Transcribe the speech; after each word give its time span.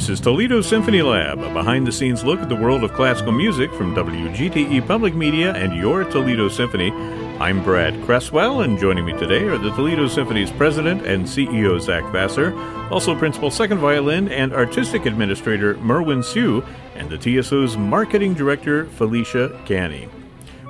This 0.00 0.08
is 0.08 0.20
Toledo 0.20 0.62
Symphony 0.62 1.02
Lab, 1.02 1.40
a 1.40 1.52
behind 1.52 1.86
the 1.86 1.92
scenes 1.92 2.24
look 2.24 2.40
at 2.40 2.48
the 2.48 2.56
world 2.56 2.84
of 2.84 2.94
classical 2.94 3.32
music 3.32 3.70
from 3.74 3.94
WGTE 3.94 4.86
Public 4.86 5.14
Media 5.14 5.52
and 5.52 5.76
your 5.76 6.04
Toledo 6.04 6.48
Symphony. 6.48 6.90
I'm 7.38 7.62
Brad 7.62 8.02
Cresswell, 8.06 8.62
and 8.62 8.78
joining 8.78 9.04
me 9.04 9.12
today 9.12 9.44
are 9.44 9.58
the 9.58 9.68
Toledo 9.72 10.08
Symphony's 10.08 10.50
president 10.52 11.04
and 11.04 11.26
CEO 11.26 11.78
Zach 11.78 12.10
Vassar, 12.12 12.58
also 12.90 13.14
principal 13.14 13.50
second 13.50 13.76
violin 13.76 14.30
and 14.30 14.54
artistic 14.54 15.04
administrator 15.04 15.74
Merwin 15.74 16.22
Siu, 16.22 16.64
and 16.94 17.10
the 17.10 17.18
TSO's 17.18 17.76
marketing 17.76 18.32
director 18.32 18.86
Felicia 18.86 19.60
Canny. 19.66 20.08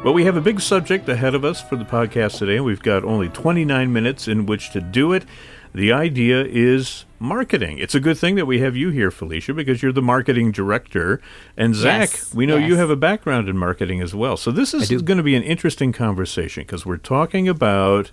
Well, 0.02 0.14
we 0.14 0.24
have 0.24 0.36
a 0.36 0.40
big 0.40 0.60
subject 0.60 1.08
ahead 1.08 1.36
of 1.36 1.44
us 1.44 1.60
for 1.60 1.76
the 1.76 1.84
podcast 1.84 2.38
today. 2.38 2.58
We've 2.58 2.82
got 2.82 3.04
only 3.04 3.28
29 3.28 3.92
minutes 3.92 4.26
in 4.26 4.46
which 4.46 4.72
to 4.72 4.80
do 4.80 5.12
it. 5.12 5.24
The 5.72 5.92
idea 5.92 6.44
is 6.44 7.04
marketing. 7.18 7.78
It's 7.78 7.94
a 7.94 8.00
good 8.00 8.18
thing 8.18 8.34
that 8.34 8.46
we 8.46 8.60
have 8.60 8.76
you 8.76 8.90
here, 8.90 9.10
Felicia, 9.10 9.54
because 9.54 9.82
you're 9.82 9.92
the 9.92 10.02
marketing 10.02 10.50
director. 10.50 11.20
And 11.56 11.74
Zach, 11.74 12.10
Yes, 12.10 12.34
we 12.34 12.46
know 12.46 12.56
you 12.56 12.76
have 12.76 12.90
a 12.90 12.96
background 12.96 13.48
in 13.48 13.56
marketing 13.56 14.00
as 14.00 14.14
well. 14.14 14.36
So 14.36 14.50
this 14.50 14.74
is 14.74 14.90
going 15.02 15.18
to 15.18 15.22
be 15.22 15.36
an 15.36 15.42
interesting 15.42 15.92
conversation 15.92 16.62
because 16.64 16.84
we're 16.84 16.96
talking 16.96 17.48
about 17.48 18.10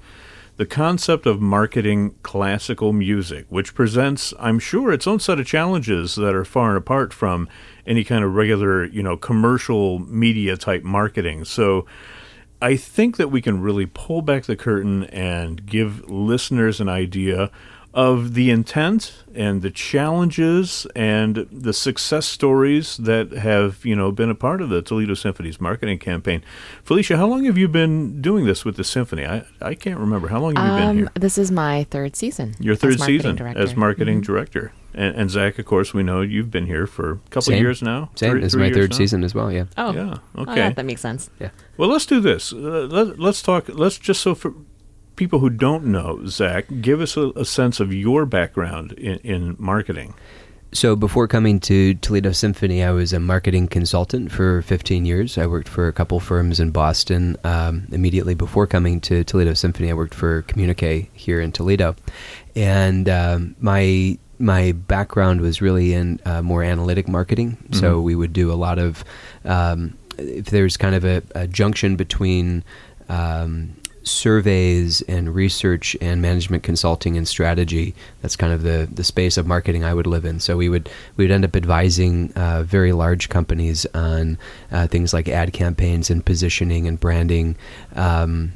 the 0.57 0.65
concept 0.65 1.25
of 1.25 1.39
marketing 1.39 2.15
classical 2.23 2.91
music, 2.91 3.45
which 3.49 3.75
presents, 3.75 4.33
I'm 4.39 4.57
sure, 4.59 4.91
its 4.91 5.07
own 5.07 5.19
set 5.19 5.39
of 5.39 5.45
challenges 5.45 6.15
that 6.15 6.33
are 6.33 6.45
far 6.45 6.69
and 6.69 6.77
apart 6.77 7.13
from 7.13 7.47
any 7.85 8.03
kind 8.03 8.23
of 8.23 8.33
regular, 8.33 8.83
you 8.85 9.03
know, 9.03 9.17
commercial 9.17 9.99
media 9.99 10.57
type 10.57 10.83
marketing. 10.83 11.45
So 11.45 11.85
I 12.61 12.75
think 12.75 13.17
that 13.17 13.29
we 13.29 13.41
can 13.41 13.61
really 13.61 13.85
pull 13.85 14.21
back 14.21 14.45
the 14.45 14.55
curtain 14.55 15.03
and 15.05 15.65
give 15.65 16.09
listeners 16.09 16.79
an 16.81 16.89
idea 16.89 17.51
of 17.93 18.33
the 18.35 18.51
intent 18.51 19.23
and 19.33 19.61
the 19.63 19.71
challenges 19.71 20.85
and 20.95 21.47
the 21.51 21.73
success 21.73 22.27
stories 22.27 22.97
that 22.97 23.31
have, 23.31 23.83
you 23.85 23.95
know, 23.95 24.11
been 24.11 24.29
a 24.29 24.35
part 24.35 24.61
of 24.61 24.69
the 24.69 24.81
Toledo 24.83 25.13
Symphony's 25.15 25.59
marketing 25.59 25.97
campaign. 25.97 26.43
Felicia, 26.83 27.17
how 27.17 27.25
long 27.27 27.45
have 27.45 27.57
you 27.57 27.67
been 27.67 28.21
doing 28.21 28.45
this 28.45 28.63
with 28.65 28.75
the 28.75 28.83
symphony? 28.83 29.25
I, 29.25 29.45
I 29.61 29.73
can't 29.73 29.99
remember. 29.99 30.27
How 30.27 30.39
long 30.39 30.55
have 30.55 30.65
you 30.65 30.77
been 30.79 30.89
Um, 30.89 30.97
here? 30.97 31.09
this 31.15 31.37
is 31.39 31.51
my 31.51 31.85
third 31.89 32.15
season. 32.15 32.53
Your 32.59 32.75
third 32.75 32.99
marketing 32.99 33.19
season 33.19 33.35
director. 33.35 33.59
Mm-hmm. 33.61 33.69
as 33.69 33.75
marketing 33.75 34.21
director. 34.21 34.71
And, 34.97 35.15
and 35.15 35.29
Zach, 35.29 35.59
of 35.59 35.65
course, 35.65 35.93
we 35.93 36.01
know 36.03 36.21
you've 36.21 36.49
been 36.51 36.65
here 36.65 36.87
for 36.87 37.11
a 37.11 37.15
couple 37.29 37.43
Same. 37.43 37.55
of 37.55 37.61
years 37.61 37.81
now. 37.81 38.09
Same. 38.15 38.31
Three- 38.31 38.41
This 38.41 38.53
is 38.53 38.57
my 38.57 38.71
third 38.73 38.91
now? 38.91 38.97
season 38.97 39.23
as 39.23 39.35
well. 39.35 39.51
Yeah. 39.51 39.65
Oh, 39.77 39.93
Yeah. 39.93 40.15
Oh, 40.35 40.41
Okay. 40.41 40.55
yeah, 40.57 40.69
that 40.71 40.85
makes 40.85 41.01
sense. 41.01 41.29
Yeah. 41.39 41.49
Well, 41.77 41.89
let's 41.89 42.05
do 42.07 42.19
this. 42.19 42.51
Uh, 42.51 42.87
let, 42.89 43.19
let's 43.19 43.41
talk. 43.41 43.69
Let's 43.69 43.97
just 43.99 44.21
so 44.21 44.33
for 44.35 44.53
people 45.15 45.39
who 45.39 45.49
don't 45.51 45.85
know, 45.85 46.25
Zach, 46.25 46.65
give 46.81 46.99
us 47.01 47.15
a, 47.15 47.29
a 47.35 47.45
sense 47.45 47.79
of 47.79 47.93
your 47.93 48.25
background 48.25 48.93
in, 48.93 49.17
in 49.19 49.55
marketing. 49.59 50.13
So 50.73 50.95
before 50.97 51.27
coming 51.29 51.59
to 51.61 51.93
Toledo 51.95 52.31
Symphony, 52.33 52.83
I 52.83 52.91
was 52.91 53.13
a 53.13 53.19
marketing 53.19 53.67
consultant 53.69 54.31
for 54.31 54.61
15 54.63 55.05
years. 55.05 55.37
I 55.37 55.47
worked 55.47 55.69
for 55.69 55.87
a 55.87 55.93
couple 55.93 56.19
firms 56.19 56.59
in 56.59 56.71
Boston. 56.71 57.37
Um, 57.45 57.87
immediately 57.91 58.35
before 58.35 58.67
coming 58.67 58.99
to 59.01 59.23
Toledo 59.23 59.53
Symphony, 59.53 59.89
I 59.89 59.93
worked 59.93 60.13
for 60.13 60.41
Communica 60.43 61.07
here 61.13 61.39
in 61.39 61.51
Toledo, 61.53 61.95
and 62.55 63.07
um, 63.07 63.55
my 63.61 64.17
my 64.39 64.71
background 64.71 65.41
was 65.41 65.61
really 65.61 65.93
in 65.93 66.19
uh, 66.25 66.41
more 66.41 66.63
analytic 66.63 67.07
marketing. 67.07 67.57
So 67.71 68.01
we 68.01 68.15
would 68.15 68.33
do 68.33 68.51
a 68.51 68.55
lot 68.55 68.79
of 68.79 69.03
um, 69.45 69.97
if 70.17 70.47
there's 70.47 70.77
kind 70.77 70.95
of 70.95 71.03
a, 71.05 71.21
a 71.35 71.47
junction 71.47 71.95
between 71.95 72.63
um, 73.09 73.75
surveys 74.03 75.01
and 75.01 75.35
research 75.35 75.95
and 76.01 76.21
management 76.21 76.63
consulting 76.63 77.17
and 77.17 77.27
strategy. 77.27 77.93
That's 78.21 78.35
kind 78.35 78.53
of 78.53 78.63
the, 78.63 78.87
the 78.91 79.03
space 79.03 79.37
of 79.37 79.45
marketing 79.45 79.83
I 79.83 79.93
would 79.93 80.07
live 80.07 80.25
in. 80.25 80.39
So 80.39 80.57
we 80.57 80.69
would 80.69 80.89
we 81.17 81.25
would 81.25 81.31
end 81.31 81.45
up 81.45 81.55
advising 81.55 82.31
uh, 82.33 82.63
very 82.63 82.93
large 82.93 83.29
companies 83.29 83.85
on 83.93 84.37
uh, 84.71 84.87
things 84.87 85.13
like 85.13 85.27
ad 85.27 85.53
campaigns 85.53 86.09
and 86.09 86.25
positioning 86.25 86.87
and 86.87 86.99
branding. 86.99 87.57
Um, 87.95 88.53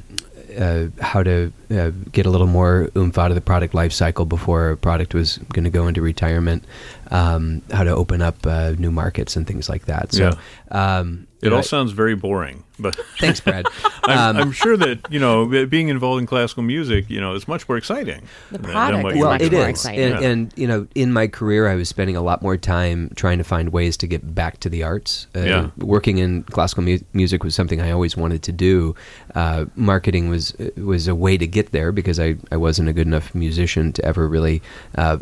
uh, 0.58 0.88
how 1.00 1.22
to 1.22 1.52
uh, 1.70 1.90
get 2.10 2.26
a 2.26 2.30
little 2.30 2.46
more 2.46 2.90
oomph 2.96 3.18
out 3.18 3.30
of 3.30 3.34
the 3.34 3.40
product 3.40 3.74
life 3.74 3.92
cycle 3.92 4.24
before 4.24 4.70
a 4.70 4.76
product 4.76 5.14
was 5.14 5.38
going 5.52 5.64
to 5.64 5.70
go 5.70 5.86
into 5.86 6.02
retirement, 6.02 6.64
um, 7.12 7.62
how 7.70 7.84
to 7.84 7.94
open 7.94 8.20
up 8.22 8.44
uh, 8.46 8.70
new 8.78 8.90
markets 8.90 9.36
and 9.36 9.46
things 9.46 9.68
like 9.68 9.84
that. 9.86 10.12
So, 10.12 10.32
um, 10.72 11.26
It 11.42 11.52
I- 11.52 11.56
all 11.56 11.62
sounds 11.62 11.92
very 11.92 12.14
boring, 12.16 12.62
but 12.78 12.94
thanks, 13.20 13.40
Brad. 13.40 13.66
I'm, 14.04 14.36
Um, 14.36 14.42
I'm 14.42 14.52
sure 14.52 14.76
that 14.76 14.98
you 15.10 15.18
know 15.20 15.66
being 15.66 15.88
involved 15.88 16.20
in 16.20 16.26
classical 16.26 16.62
music, 16.62 17.10
you 17.10 17.20
know, 17.20 17.34
is 17.34 17.46
much 17.48 17.68
more 17.68 17.76
exciting. 17.76 18.22
The 18.50 18.58
than- 18.58 18.62
than 18.62 18.70
product 18.72 19.02
what 19.04 19.12
is 19.12 19.16
you 19.18 19.22
well, 19.24 19.30
were 19.30 19.34
much 19.34 19.42
it 19.42 19.50
doing. 19.50 19.60
more 19.62 19.68
is, 19.70 19.76
exciting. 19.78 20.04
and, 20.12 20.20
Yeah. 20.22 20.28
and 20.30 20.52
you 20.56 20.66
know, 20.66 20.86
in 20.94 21.12
my 21.12 21.26
career, 21.28 21.68
I 21.68 21.74
was 21.74 21.88
spending 21.88 22.16
a 22.16 22.22
lot 22.22 22.42
more 22.42 22.56
time 22.56 23.10
trying 23.16 23.38
to 23.38 23.44
find 23.44 23.68
ways 23.72 23.96
to 23.98 24.06
get 24.06 24.34
back 24.34 24.60
to 24.60 24.68
the 24.70 24.82
arts. 24.84 25.26
Uh, 25.36 25.40
Yeah. 25.40 25.70
working 25.78 26.18
in 26.18 26.44
classical 26.44 26.82
mu- 26.84 27.04
music 27.12 27.44
was 27.44 27.54
something 27.54 27.80
I 27.80 27.90
always 27.90 28.16
wanted 28.16 28.42
to 28.44 28.52
do. 28.52 28.94
Uh, 29.34 29.66
marketing 29.76 30.30
was 30.30 30.54
was 30.78 31.08
a 31.08 31.14
way 31.14 31.36
to 31.36 31.46
get 31.46 31.72
there 31.72 31.92
because 31.92 32.18
I, 32.18 32.36
I 32.50 32.56
wasn't 32.56 32.88
a 32.88 32.92
good 32.92 33.06
enough 33.06 33.34
musician 33.34 33.92
to 33.94 34.04
ever 34.04 34.26
really 34.28 34.62
uh, 34.96 35.18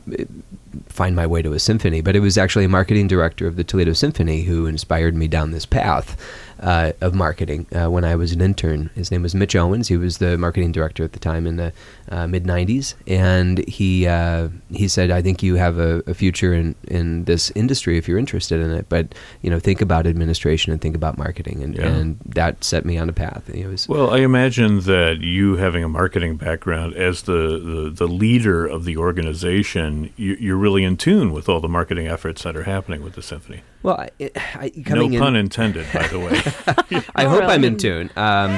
find 0.88 1.16
my 1.16 1.26
way 1.26 1.42
to 1.42 1.52
a 1.52 1.58
symphony. 1.58 1.79
But 1.80 2.14
it 2.14 2.20
was 2.20 2.36
actually 2.36 2.66
a 2.66 2.68
marketing 2.68 3.08
director 3.08 3.46
of 3.46 3.56
the 3.56 3.64
Toledo 3.64 3.94
Symphony 3.94 4.42
who 4.42 4.66
inspired 4.66 5.14
me 5.14 5.28
down 5.28 5.50
this 5.50 5.66
path 5.66 6.16
uh, 6.60 6.92
of 7.00 7.14
marketing 7.14 7.66
uh, 7.74 7.88
when 7.90 8.04
I 8.04 8.14
was 8.16 8.32
an 8.32 8.40
intern. 8.40 8.90
His 8.94 9.10
name 9.10 9.22
was 9.22 9.34
Mitch 9.34 9.56
Owens. 9.56 9.88
He 9.88 9.96
was 9.96 10.18
the 10.18 10.36
marketing 10.38 10.72
director 10.72 11.02
at 11.04 11.12
the 11.12 11.18
time 11.18 11.46
in 11.46 11.56
the 11.56 11.72
uh, 12.10 12.26
mid 12.26 12.44
'90s, 12.44 12.94
and 13.06 13.66
he 13.66 14.06
uh, 14.06 14.48
he 14.70 14.86
said, 14.88 15.10
"I 15.10 15.22
think 15.22 15.42
you 15.42 15.54
have 15.56 15.78
a, 15.78 16.02
a 16.06 16.14
future 16.14 16.52
in, 16.52 16.74
in 16.88 17.24
this 17.24 17.50
industry 17.54 17.96
if 17.98 18.06
you're 18.08 18.18
interested 18.18 18.60
in 18.60 18.70
it. 18.70 18.88
But 18.88 19.14
you 19.42 19.50
know, 19.50 19.58
think 19.58 19.80
about 19.80 20.06
administration 20.06 20.72
and 20.72 20.80
think 20.80 20.94
about 20.96 21.16
marketing." 21.18 21.62
And, 21.62 21.76
Yeah. 21.76 21.86
and 21.88 22.18
that 22.26 22.62
set 22.64 22.84
me 22.84 22.98
on 22.98 23.08
a 23.08 23.12
path. 23.12 23.48
It 23.48 23.66
was 23.66 23.88
Well, 23.88 24.10
I 24.10 24.18
imagine 24.18 24.80
that 24.80 25.18
you 25.20 25.56
having 25.56 25.82
a 25.84 25.88
marketing 25.88 26.36
background 26.36 26.94
as 26.94 27.22
the, 27.22 27.58
the, 27.58 27.90
the 27.94 28.06
leader 28.08 28.66
of 28.66 28.84
the 28.84 28.96
organization, 28.96 30.12
you, 30.16 30.36
you're 30.38 30.56
really 30.56 30.84
in 30.84 30.96
tune 30.96 31.32
with 31.32 31.48
all 31.48 31.60
the 31.60 31.68
marketing 31.68 32.06
efforts 32.06 32.42
that 32.42 32.56
are 32.56 32.64
happening 32.64 33.02
with 33.02 33.14
the 33.14 33.22
symphony. 33.22 33.62
well, 33.82 34.00
I, 34.00 34.10
I, 34.54 34.72
No 34.76 34.82
coming 34.84 35.18
pun 35.18 35.36
intended, 35.36 35.86
by 35.92 36.06
the 36.08 36.18
way. 36.18 36.40
I 37.14 37.24
hope 37.24 37.40
really? 37.40 37.52
I'm 37.54 37.64
in 37.64 37.76
tune. 37.76 38.10
Um, 38.16 38.52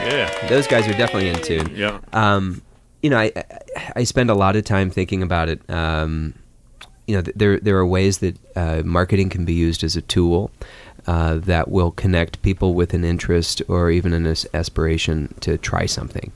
yeah, 0.00 0.48
those 0.48 0.66
guys 0.66 0.86
are 0.86 0.92
definitely 0.92 1.28
in 1.28 1.42
tune. 1.42 1.74
yeah. 1.74 2.00
um, 2.12 2.62
you 3.02 3.10
know, 3.10 3.18
I, 3.18 3.32
I 3.36 3.92
I 3.96 4.04
spend 4.04 4.30
a 4.30 4.34
lot 4.34 4.56
of 4.56 4.64
time 4.64 4.90
thinking 4.90 5.22
about 5.22 5.48
it. 5.48 5.68
Um, 5.70 6.34
you 7.06 7.16
know, 7.16 7.22
there 7.22 7.58
there 7.58 7.76
are 7.78 7.86
ways 7.86 8.18
that 8.18 8.36
uh, 8.56 8.82
marketing 8.84 9.30
can 9.30 9.44
be 9.44 9.54
used 9.54 9.82
as 9.84 9.96
a 9.96 10.02
tool 10.02 10.50
uh, 11.06 11.38
that 11.38 11.70
will 11.70 11.90
connect 11.90 12.42
people 12.42 12.74
with 12.74 12.92
an 12.92 13.04
interest 13.04 13.62
or 13.68 13.90
even 13.90 14.12
an 14.12 14.26
aspiration 14.52 15.34
to 15.40 15.56
try 15.58 15.86
something. 15.86 16.32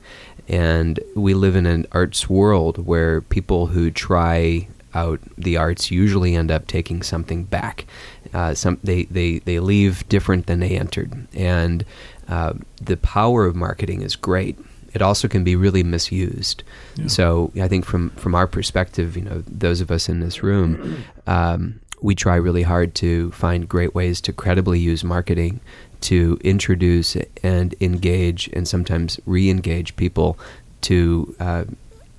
And 0.47 0.99
we 1.15 1.33
live 1.33 1.55
in 1.55 1.65
an 1.65 1.85
arts 1.91 2.29
world 2.29 2.85
where 2.85 3.21
people 3.21 3.67
who 3.67 3.91
try 3.91 4.67
out 4.95 5.19
the 5.37 5.57
arts 5.57 5.91
usually 5.91 6.35
end 6.35 6.51
up 6.51 6.67
taking 6.67 7.01
something 7.03 7.43
back. 7.43 7.85
Uh, 8.33 8.53
some 8.53 8.79
they, 8.83 9.03
they, 9.05 9.39
they 9.39 9.59
leave 9.59 10.07
different 10.09 10.47
than 10.47 10.59
they 10.59 10.77
entered, 10.77 11.27
and 11.33 11.85
uh, 12.27 12.53
the 12.81 12.97
power 12.97 13.45
of 13.45 13.55
marketing 13.55 14.01
is 14.01 14.15
great. 14.15 14.57
It 14.93 15.01
also 15.01 15.27
can 15.27 15.43
be 15.43 15.55
really 15.55 15.83
misused. 15.83 16.63
So 17.07 17.51
I 17.59 17.67
think 17.67 17.85
from 17.85 18.11
from 18.11 18.35
our 18.35 18.47
perspective, 18.47 19.17
you 19.17 19.23
know, 19.23 19.43
those 19.47 19.81
of 19.81 19.89
us 19.89 20.07
in 20.07 20.19
this 20.19 20.43
room, 20.43 21.03
um, 21.25 21.79
we 22.01 22.15
try 22.15 22.35
really 22.35 22.63
hard 22.63 22.93
to 22.95 23.31
find 23.31 23.67
great 23.67 23.95
ways 23.95 24.21
to 24.21 24.33
credibly 24.33 24.79
use 24.79 25.03
marketing 25.03 25.61
to 26.01 26.37
introduce 26.43 27.15
and 27.41 27.73
engage 27.79 28.49
and 28.53 28.67
sometimes 28.67 29.19
re-engage 29.25 29.95
people 29.95 30.37
to 30.81 31.33
uh, 31.39 31.63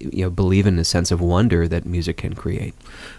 you 0.00 0.24
know 0.24 0.30
believe 0.30 0.66
in 0.66 0.76
the 0.76 0.84
sense 0.84 1.10
of 1.10 1.20
wonder 1.20 1.66
that 1.68 1.84
music 1.84 2.18
can 2.18 2.34
create. 2.34 2.74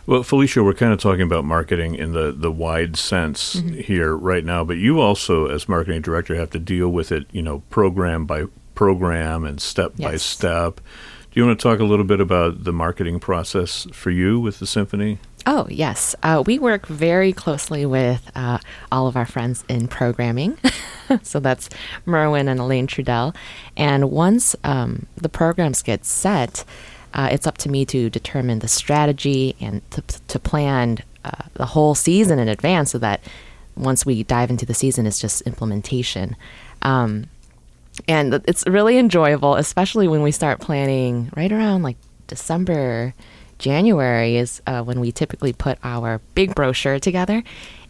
Well, 0.05 0.23
Felicia, 0.23 0.63
we're 0.63 0.73
kind 0.73 0.93
of 0.93 0.99
talking 0.99 1.21
about 1.21 1.45
marketing 1.45 1.95
in 1.95 2.13
the, 2.13 2.31
the 2.31 2.51
wide 2.51 2.97
sense 2.97 3.55
mm-hmm. 3.55 3.79
here 3.79 4.15
right 4.15 4.43
now, 4.43 4.63
but 4.63 4.77
you 4.77 4.99
also, 4.99 5.47
as 5.47 5.69
marketing 5.69 6.01
director, 6.01 6.35
have 6.35 6.51
to 6.51 6.59
deal 6.59 6.89
with 6.89 7.11
it, 7.11 7.25
you 7.31 7.41
know, 7.41 7.59
program 7.69 8.25
by 8.25 8.45
program 8.75 9.45
and 9.45 9.61
step 9.61 9.95
by 9.97 10.17
step. 10.17 10.81
Do 11.35 11.41
you 11.41 11.47
want 11.47 11.59
to 11.59 11.63
talk 11.63 11.81
a 11.81 11.83
little 11.83 12.05
bit 12.05 12.21
about 12.21 12.63
the 12.63 12.71
marketing 12.71 13.19
process 13.19 13.85
for 13.91 14.09
you 14.09 14.39
with 14.39 14.59
the 14.59 14.65
symphony? 14.65 15.19
Oh, 15.45 15.67
yes. 15.69 16.15
Uh, 16.23 16.41
we 16.45 16.57
work 16.57 16.85
very 16.85 17.33
closely 17.33 17.85
with 17.85 18.31
uh, 18.35 18.59
all 18.89 19.07
of 19.07 19.17
our 19.17 19.25
friends 19.25 19.65
in 19.67 19.89
programming. 19.89 20.57
so 21.23 21.41
that's 21.41 21.67
Merwin 22.05 22.47
and 22.47 22.61
Elaine 22.61 22.87
Trudell. 22.87 23.35
And 23.75 24.11
once 24.11 24.55
um, 24.63 25.07
the 25.17 25.27
programs 25.27 25.81
get 25.81 26.05
set, 26.05 26.63
uh, 27.13 27.27
it's 27.29 27.45
up 27.45 27.57
to 27.57 27.69
me 27.69 27.83
to 27.83 28.09
determine 28.09 28.59
the 28.59 28.69
strategy 28.69 29.57
and 29.59 29.81
to, 29.91 30.03
to 30.29 30.39
plan 30.39 30.99
uh, 31.25 31.31
the 31.55 31.65
whole 31.65 31.95
season 31.95 32.39
in 32.39 32.47
advance 32.47 32.91
so 32.91 32.97
that 32.99 33.19
once 33.75 34.05
we 34.05 34.23
dive 34.23 34.49
into 34.49 34.65
the 34.65 34.73
season, 34.73 35.05
it's 35.05 35.19
just 35.19 35.41
implementation. 35.41 36.37
Um, 36.81 37.25
and 38.07 38.33
it's 38.47 38.65
really 38.67 38.97
enjoyable, 38.97 39.55
especially 39.55 40.07
when 40.07 40.21
we 40.21 40.31
start 40.31 40.59
planning 40.59 41.31
right 41.35 41.51
around 41.51 41.83
like 41.83 41.97
December 42.27 43.13
January 43.57 44.37
is 44.37 44.61
uh, 44.67 44.81
when 44.81 44.99
we 44.99 45.11
typically 45.11 45.53
put 45.53 45.77
our 45.83 46.19
big 46.33 46.53
brochure 46.55 46.99
together 46.99 47.43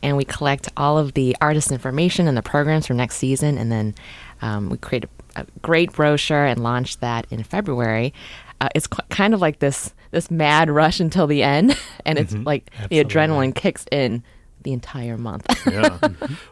and 0.04 0.16
we 0.16 0.24
collect 0.26 0.70
all 0.78 0.98
of 0.98 1.14
the 1.14 1.36
artist 1.42 1.72
information 1.72 2.28
and 2.28 2.38
the 2.38 2.44
programs 2.44 2.88
for 2.88 2.94
next 2.94 3.16
season. 3.16 3.58
And 3.58 3.72
then 3.72 3.96
um, 4.42 4.70
we 4.70 4.78
create 4.78 5.06
a, 5.06 5.42
a, 5.42 5.46
great 5.62 5.92
brochure 5.94 6.46
and 6.46 6.62
launch 6.62 7.00
that 7.00 7.26
in 7.32 7.44
February. 7.44 8.14
Uh, 8.62 8.70
it's 8.76 8.88
qu- 8.88 9.02
kind 9.10 9.34
of 9.34 9.42
like 9.42 9.60
this 9.60 9.94
this 10.12 10.30
mad 10.32 10.70
rush 10.70 11.00
until 11.00 11.28
the 11.28 11.44
end, 11.44 11.78
and 12.06 12.18
it's 12.18 12.34
mm-hmm. 12.34 12.44
like 12.44 12.70
Absolutely. 12.74 13.04
the 13.04 13.10
adrenaline 13.10 13.56
kicks 13.56 13.86
in 13.92 14.24
the 14.66 14.74
entire 14.74 15.18
month. 15.18 15.46
yeah. 15.72 15.98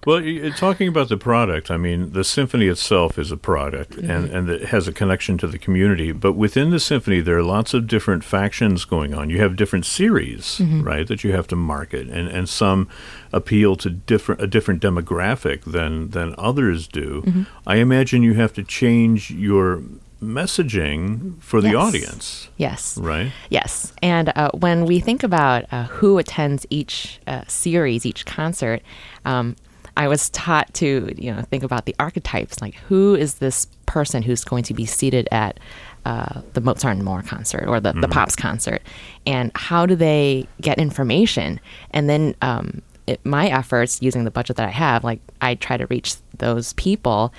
Well, 0.05 0.21
talking 0.55 0.87
about 0.87 1.09
the 1.09 1.17
product, 1.17 1.69
I 1.69 1.77
mean, 1.77 2.13
the 2.13 2.23
symphony 2.23 2.67
itself 2.67 3.19
is 3.19 3.31
a 3.31 3.37
product 3.37 3.93
mm-hmm. 3.93 4.09
and, 4.09 4.29
and 4.29 4.49
it 4.49 4.65
has 4.67 4.87
a 4.87 4.93
connection 4.93 5.37
to 5.39 5.47
the 5.47 5.57
community. 5.57 6.13
But 6.13 6.33
within 6.33 6.69
the 6.69 6.79
symphony, 6.79 7.19
there 7.19 7.37
are 7.37 7.43
lots 7.43 7.73
of 7.73 7.87
different 7.87 8.23
factions 8.23 8.85
going 8.85 9.13
on. 9.13 9.29
You 9.29 9.39
have 9.39 9.57
different 9.57 9.85
series, 9.85 10.59
mm-hmm. 10.59 10.83
right, 10.83 11.07
that 11.07 11.23
you 11.23 11.33
have 11.33 11.47
to 11.47 11.55
market, 11.57 12.07
and, 12.07 12.29
and 12.29 12.47
some 12.47 12.87
appeal 13.33 13.75
to 13.77 13.89
different 13.89 14.39
a 14.39 14.47
different 14.47 14.81
demographic 14.81 15.63
than 15.63 16.11
than 16.11 16.35
others 16.37 16.87
do. 16.87 17.23
Mm-hmm. 17.25 17.43
I 17.65 17.77
imagine 17.77 18.21
you 18.21 18.35
have 18.35 18.53
to 18.53 18.63
change 18.63 19.31
your 19.31 19.81
messaging 20.23 21.41
for 21.41 21.61
the 21.61 21.71
yes. 21.71 21.75
audience. 21.75 22.49
Yes. 22.57 22.97
Right? 22.97 23.31
Yes. 23.49 23.93
And 24.01 24.31
uh, 24.35 24.51
when 24.53 24.85
we 24.85 24.99
think 24.99 25.23
about 25.23 25.65
uh, 25.71 25.83
who 25.85 26.17
attends 26.17 26.65
each 26.69 27.19
uh, 27.27 27.43
series, 27.47 28.05
each 28.05 28.25
concert, 28.25 28.81
um, 29.25 29.55
I 29.95 30.07
was 30.07 30.29
taught 30.31 30.73
to 30.75 31.13
you 31.17 31.33
know 31.33 31.41
think 31.43 31.63
about 31.63 31.85
the 31.85 31.95
archetypes, 31.99 32.61
like 32.61 32.75
who 32.75 33.15
is 33.15 33.35
this 33.35 33.67
person 33.85 34.23
who's 34.23 34.43
going 34.43 34.63
to 34.63 34.73
be 34.73 34.85
seated 34.85 35.27
at 35.31 35.59
uh, 36.05 36.41
the 36.53 36.61
Mozart 36.61 36.95
and 36.95 37.05
More 37.05 37.21
concert 37.21 37.67
or 37.67 37.79
the, 37.79 37.91
mm-hmm. 37.91 38.01
the 38.01 38.07
Pops 38.07 38.35
concert, 38.35 38.81
and 39.25 39.51
how 39.55 39.85
do 39.85 39.95
they 39.95 40.47
get 40.61 40.79
information? 40.79 41.59
And 41.91 42.09
then 42.09 42.35
um, 42.41 42.81
it, 43.05 43.23
my 43.23 43.49
efforts 43.49 44.01
using 44.01 44.23
the 44.23 44.31
budget 44.31 44.55
that 44.55 44.67
I 44.67 44.71
have, 44.71 45.03
like 45.03 45.19
I 45.41 45.55
try 45.55 45.77
to 45.77 45.85
reach 45.87 46.15
those 46.37 46.73
people 46.73 47.33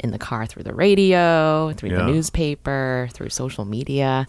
in 0.00 0.10
the 0.10 0.18
car 0.18 0.46
through 0.46 0.62
the 0.62 0.74
radio, 0.74 1.72
through 1.74 1.90
yeah. 1.90 1.98
the 1.98 2.06
newspaper, 2.06 3.08
through 3.12 3.30
social 3.30 3.64
media. 3.64 4.26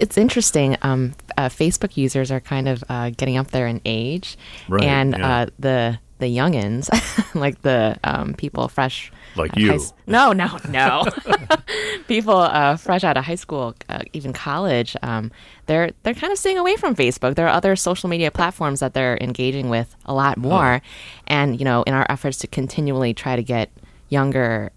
It's 0.00 0.18
interesting. 0.18 0.76
Um, 0.82 1.14
uh, 1.36 1.48
Facebook 1.48 1.96
users 1.96 2.30
are 2.30 2.40
kind 2.40 2.68
of 2.68 2.84
uh, 2.88 3.10
getting 3.10 3.36
up 3.36 3.50
there 3.50 3.66
in 3.66 3.80
age, 3.84 4.36
right, 4.68 4.84
and 4.84 5.12
yeah. 5.16 5.28
uh, 5.28 5.46
the 5.58 5.98
the 6.22 6.36
youngins, 6.36 6.88
like 7.34 7.60
the 7.62 7.98
um, 8.04 8.34
people 8.34 8.68
fresh, 8.68 9.10
like 9.34 9.56
you. 9.56 9.72
High, 9.72 9.78
no, 10.06 10.32
no, 10.32 10.56
no. 10.68 11.04
people 12.06 12.36
uh, 12.36 12.76
fresh 12.76 13.02
out 13.02 13.16
of 13.16 13.24
high 13.24 13.34
school, 13.34 13.74
uh, 13.88 14.02
even 14.12 14.32
college, 14.32 14.96
um, 15.02 15.32
they're 15.66 15.90
they're 16.04 16.14
kind 16.14 16.32
of 16.32 16.38
staying 16.38 16.58
away 16.58 16.76
from 16.76 16.94
Facebook. 16.94 17.34
There 17.34 17.46
are 17.46 17.54
other 17.54 17.74
social 17.74 18.08
media 18.08 18.30
platforms 18.30 18.80
that 18.80 18.94
they're 18.94 19.18
engaging 19.20 19.68
with 19.68 19.94
a 20.06 20.14
lot 20.14 20.38
more, 20.38 20.80
oh. 20.82 20.88
and 21.26 21.58
you 21.58 21.64
know, 21.64 21.82
in 21.82 21.94
our 21.94 22.06
efforts 22.08 22.38
to 22.38 22.46
continually 22.46 23.14
try 23.14 23.34
to 23.34 23.42
get 23.42 23.70
younger 24.08 24.70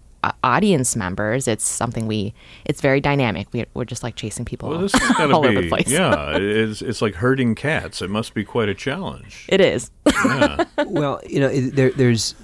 audience 0.44 0.96
members, 0.96 1.48
it's 1.48 1.66
something 1.66 2.06
we. 2.06 2.34
It's 2.64 2.80
very 2.80 3.00
dynamic. 3.00 3.48
We, 3.52 3.64
are 3.74 3.84
just 3.84 4.02
like 4.02 4.16
chasing 4.16 4.44
people 4.44 4.70
well, 4.70 4.80
this 4.80 4.94
all, 5.18 5.34
all 5.34 5.42
be, 5.42 5.48
over 5.48 5.62
the 5.62 5.68
place. 5.68 5.88
yeah, 5.88 6.36
it's 6.36 6.82
it's 6.82 7.02
like 7.02 7.14
herding 7.14 7.54
cats. 7.54 8.02
It 8.02 8.10
must 8.10 8.34
be 8.34 8.44
quite 8.44 8.68
a 8.68 8.74
challenge. 8.74 9.46
It 9.48 9.60
is. 9.60 9.90
Yeah. 10.06 10.64
well, 10.86 11.20
you 11.26 11.40
know, 11.40 11.48
there, 11.48 11.90
there's 11.90 12.34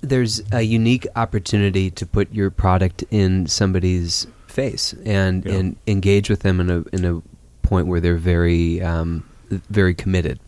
there's 0.00 0.42
a 0.52 0.62
unique 0.62 1.06
opportunity 1.16 1.90
to 1.90 2.06
put 2.06 2.32
your 2.32 2.50
product 2.50 3.04
in 3.10 3.46
somebody's 3.46 4.26
face 4.46 4.94
and 5.04 5.44
yeah. 5.44 5.54
and 5.54 5.76
engage 5.86 6.28
with 6.30 6.40
them 6.40 6.60
in 6.60 6.70
a 6.70 6.84
in 6.92 7.04
a 7.04 7.22
point 7.66 7.86
where 7.86 8.00
they're 8.00 8.16
very 8.16 8.80
um, 8.82 9.28
very 9.50 9.94
committed. 9.94 10.40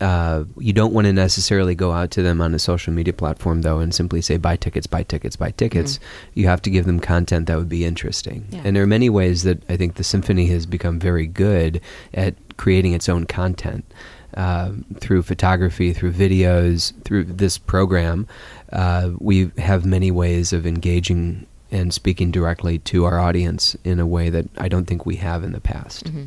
Uh, 0.00 0.44
you 0.58 0.72
don't 0.72 0.92
want 0.92 1.06
to 1.06 1.12
necessarily 1.12 1.74
go 1.74 1.92
out 1.92 2.10
to 2.10 2.22
them 2.22 2.40
on 2.40 2.54
a 2.54 2.58
social 2.58 2.92
media 2.92 3.12
platform 3.12 3.62
though 3.62 3.78
and 3.78 3.94
simply 3.94 4.20
say 4.20 4.36
buy 4.36 4.56
tickets 4.56 4.86
buy 4.86 5.02
tickets 5.02 5.36
buy 5.36 5.50
tickets 5.52 5.98
mm-hmm. 5.98 6.40
you 6.40 6.46
have 6.46 6.62
to 6.62 6.70
give 6.70 6.86
them 6.86 7.00
content 7.00 7.46
that 7.46 7.56
would 7.56 7.68
be 7.68 7.84
interesting 7.84 8.46
yeah. 8.50 8.62
and 8.64 8.76
there 8.76 8.82
are 8.82 8.88
many 8.88 9.08
ways 9.08 9.42
that 9.42 9.62
i 9.70 9.76
think 9.76 9.94
the 9.94 10.04
symphony 10.04 10.46
has 10.46 10.66
become 10.66 10.98
very 10.98 11.26
good 11.26 11.80
at 12.14 12.34
creating 12.56 12.92
its 12.92 13.08
own 13.08 13.26
content 13.26 13.84
uh, 14.34 14.70
through 14.98 15.22
photography 15.22 15.92
through 15.92 16.12
videos 16.12 16.92
through 17.04 17.24
this 17.24 17.58
program 17.58 18.26
uh, 18.72 19.10
we 19.18 19.50
have 19.58 19.84
many 19.84 20.10
ways 20.10 20.52
of 20.52 20.66
engaging 20.66 21.46
and 21.70 21.92
speaking 21.92 22.30
directly 22.30 22.78
to 22.78 23.04
our 23.04 23.18
audience 23.18 23.76
in 23.84 24.00
a 24.00 24.06
way 24.06 24.30
that 24.30 24.46
i 24.58 24.68
don't 24.68 24.86
think 24.86 25.04
we 25.06 25.16
have 25.16 25.44
in 25.44 25.52
the 25.52 25.60
past 25.60 26.04
mm-hmm. 26.04 26.24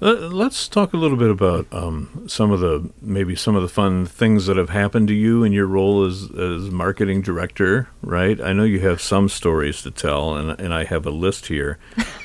Let's 0.00 0.66
talk 0.68 0.94
a 0.94 0.96
little 0.96 1.16
bit 1.16 1.30
about 1.30 1.66
um, 1.72 2.24
some 2.26 2.50
of 2.52 2.60
the 2.60 2.90
maybe 3.02 3.36
some 3.36 3.54
of 3.54 3.62
the 3.62 3.68
fun 3.68 4.06
things 4.06 4.46
that 4.46 4.56
have 4.56 4.70
happened 4.70 5.08
to 5.08 5.14
you 5.14 5.44
in 5.44 5.52
your 5.52 5.66
role 5.66 6.04
as 6.04 6.30
as 6.30 6.70
marketing 6.70 7.22
director. 7.22 7.88
Right? 8.02 8.40
I 8.40 8.52
know 8.52 8.64
you 8.64 8.80
have 8.80 9.00
some 9.00 9.28
stories 9.28 9.82
to 9.82 9.90
tell, 9.90 10.36
and 10.36 10.58
and 10.58 10.72
I 10.72 10.84
have 10.84 11.04
a 11.06 11.10
list 11.10 11.46
here 11.46 11.78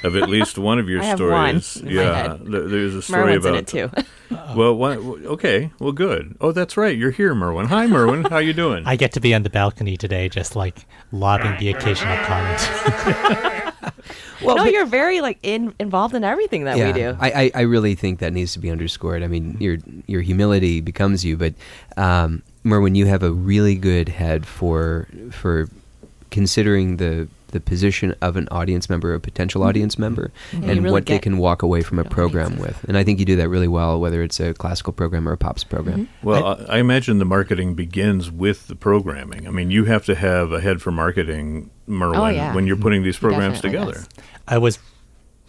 of 0.04 0.16
at 0.16 0.30
least 0.30 0.58
one 0.58 0.80
of 0.80 0.88
your 0.90 1.04
stories. 1.04 1.82
yeah, 1.86 2.38
there's 2.40 2.96
a 2.96 3.02
story 3.02 3.38
Merwin's 3.38 3.46
about 3.46 3.58
it 3.58 3.68
too. 3.68 3.90
well, 4.56 4.76
one, 4.76 5.26
okay, 5.26 5.72
well, 5.80 5.92
good. 5.92 6.36
Oh, 6.42 6.52
that's 6.52 6.78
right. 6.78 6.98
You're 6.98 7.12
here, 7.12 7.36
Merwin. 7.36 7.68
Hi, 7.68 7.88
Merwin. 7.88 8.24
How 8.26 8.38
you 8.38 8.54
doing? 8.54 8.84
I 8.88 8.96
get 8.96 9.12
to 9.14 9.20
be 9.20 9.34
on 9.34 9.44
the 9.44 9.50
balcony 9.50 9.98
today, 9.98 10.30
just 10.30 10.56
like 10.56 10.86
lobbing 11.12 11.58
the 11.60 11.70
occasional 11.70 12.18
comment. 12.26 13.62
Well, 14.46 14.58
no, 14.58 14.64
but, 14.64 14.74
you're 14.74 14.86
very 14.86 15.22
like 15.22 15.40
in, 15.44 15.74
involved 15.80 16.16
in 16.16 16.24
everything 16.24 16.66
that 16.66 16.78
yeah, 16.78 16.88
we 16.88 16.94
do. 16.94 17.18
I, 17.20 17.32
I, 17.32 17.52
I, 17.56 17.62
really 17.62 17.96
think 17.96 18.20
that 18.20 18.34
needs 18.34 18.54
to 18.54 18.60
be 18.60 18.70
underscored. 18.70 19.24
I 19.24 19.28
mean, 19.28 19.58
your 19.60 19.78
your 20.08 20.22
humility 20.22 20.82
becomes 20.82 21.24
you, 21.26 21.38
but 21.38 21.54
um, 21.98 22.44
Merwin, 22.64 22.96
you 22.96 23.06
have 23.06 23.24
a 23.24 23.32
really 23.32 23.76
good 23.76 24.10
head 24.10 24.46
for 24.46 25.08
for 25.32 25.70
considering 26.32 26.98
the 26.98 27.28
the 27.56 27.62
position 27.62 28.14
of 28.22 28.36
an 28.36 28.50
audience 28.52 28.90
member, 28.90 29.14
a 29.14 29.20
potential 29.20 29.62
mm-hmm. 29.62 29.70
audience 29.70 29.98
member, 29.98 30.30
mm-hmm. 30.52 30.70
and 30.70 30.84
really 30.84 30.92
what 30.92 31.06
they 31.06 31.18
can 31.18 31.38
walk 31.38 31.62
away 31.62 31.82
from 31.82 31.98
a 32.00 32.04
program 32.04 32.58
with. 32.60 32.84
And 32.84 32.98
I 32.98 33.04
think 33.06 33.18
you 33.18 33.26
do 33.26 33.38
that 33.38 33.48
really 33.48 33.70
well, 33.70 33.98
whether 33.98 34.22
it's 34.22 34.42
a 34.42 34.54
classical 34.54 34.92
program 34.92 35.28
or 35.28 35.32
a 35.32 35.38
pops 35.38 35.64
program. 35.64 36.08
Mm-hmm. 36.08 36.28
Well, 36.28 36.46
I, 36.46 36.76
I, 36.76 36.78
imagine 36.80 37.18
the 37.18 37.26
marketing 37.26 37.74
begins 37.74 38.30
with 38.30 38.68
the 38.68 38.76
programming. 38.76 39.48
I 39.48 39.52
mean, 39.52 39.72
you 39.72 39.86
have 39.86 40.04
to 40.08 40.16
have 40.16 40.52
a 40.52 40.60
head 40.60 40.82
for 40.82 40.92
marketing, 40.92 41.70
Merwin, 41.88 42.20
oh, 42.20 42.28
yeah. 42.28 42.54
when 42.54 42.68
you're 42.68 42.76
putting 42.76 43.04
these 43.04 43.18
programs 43.18 43.62
together. 43.62 43.94
Does. 43.94 44.10
I 44.48 44.58
was 44.58 44.80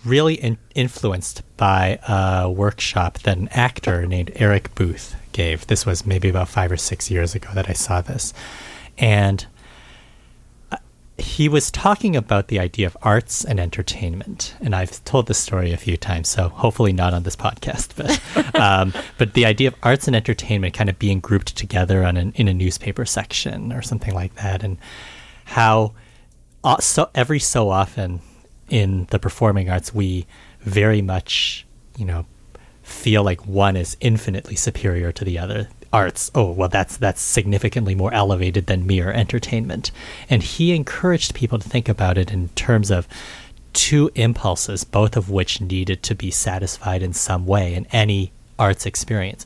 really 0.04 0.34
in- 0.34 0.58
influenced 0.74 1.42
by 1.56 1.98
a 2.08 2.50
workshop 2.50 3.18
that 3.20 3.36
an 3.36 3.48
actor 3.48 4.06
named 4.06 4.30
Eric 4.36 4.74
Booth 4.74 5.16
gave. 5.32 5.66
This 5.66 5.84
was 5.84 6.06
maybe 6.06 6.28
about 6.28 6.48
five 6.48 6.70
or 6.70 6.76
six 6.76 7.10
years 7.10 7.34
ago 7.34 7.48
that 7.54 7.68
I 7.68 7.72
saw 7.72 8.00
this. 8.00 8.32
And 8.96 9.46
he 11.18 11.48
was 11.48 11.70
talking 11.70 12.14
about 12.14 12.48
the 12.48 12.58
idea 12.58 12.86
of 12.86 12.96
arts 13.00 13.42
and 13.44 13.58
entertainment, 13.58 14.54
and 14.60 14.74
I've 14.74 15.02
told 15.04 15.26
this 15.26 15.38
story 15.38 15.72
a 15.72 15.76
few 15.78 15.96
times, 15.96 16.28
so 16.28 16.50
hopefully 16.50 16.92
not 16.92 17.14
on 17.14 17.22
this 17.22 17.36
podcast. 17.36 17.96
But 17.96 18.54
um, 18.60 18.92
but 19.16 19.32
the 19.32 19.46
idea 19.46 19.68
of 19.68 19.74
arts 19.82 20.06
and 20.06 20.14
entertainment 20.14 20.74
kind 20.74 20.90
of 20.90 20.98
being 20.98 21.20
grouped 21.20 21.56
together 21.56 22.04
on 22.04 22.16
an, 22.18 22.32
in 22.36 22.48
a 22.48 22.54
newspaper 22.54 23.06
section 23.06 23.72
or 23.72 23.80
something 23.80 24.14
like 24.14 24.34
that, 24.34 24.62
and 24.62 24.76
how 25.46 25.94
uh, 26.64 26.78
so 26.80 27.08
every 27.14 27.38
so 27.38 27.70
often 27.70 28.20
in 28.68 29.06
the 29.10 29.18
performing 29.18 29.70
arts 29.70 29.94
we 29.94 30.26
very 30.60 31.02
much 31.02 31.66
you 31.96 32.04
know 32.04 32.26
feel 32.82 33.24
like 33.24 33.46
one 33.46 33.76
is 33.76 33.96
infinitely 34.00 34.54
superior 34.54 35.10
to 35.10 35.24
the 35.24 35.38
other 35.38 35.68
arts. 35.92 36.30
Oh 36.34 36.50
well 36.52 36.68
that's 36.68 36.96
that's 36.96 37.20
significantly 37.20 37.94
more 37.94 38.12
elevated 38.12 38.66
than 38.66 38.86
mere 38.86 39.10
entertainment. 39.10 39.90
And 40.30 40.42
he 40.42 40.74
encouraged 40.74 41.34
people 41.34 41.58
to 41.58 41.68
think 41.68 41.88
about 41.88 42.18
it 42.18 42.30
in 42.30 42.48
terms 42.50 42.90
of 42.90 43.08
two 43.72 44.10
impulses 44.14 44.84
both 44.84 45.16
of 45.16 45.28
which 45.28 45.60
needed 45.60 46.02
to 46.02 46.14
be 46.14 46.30
satisfied 46.30 47.02
in 47.02 47.12
some 47.12 47.44
way 47.44 47.74
in 47.74 47.86
any 47.92 48.32
arts 48.58 48.86
experience. 48.86 49.44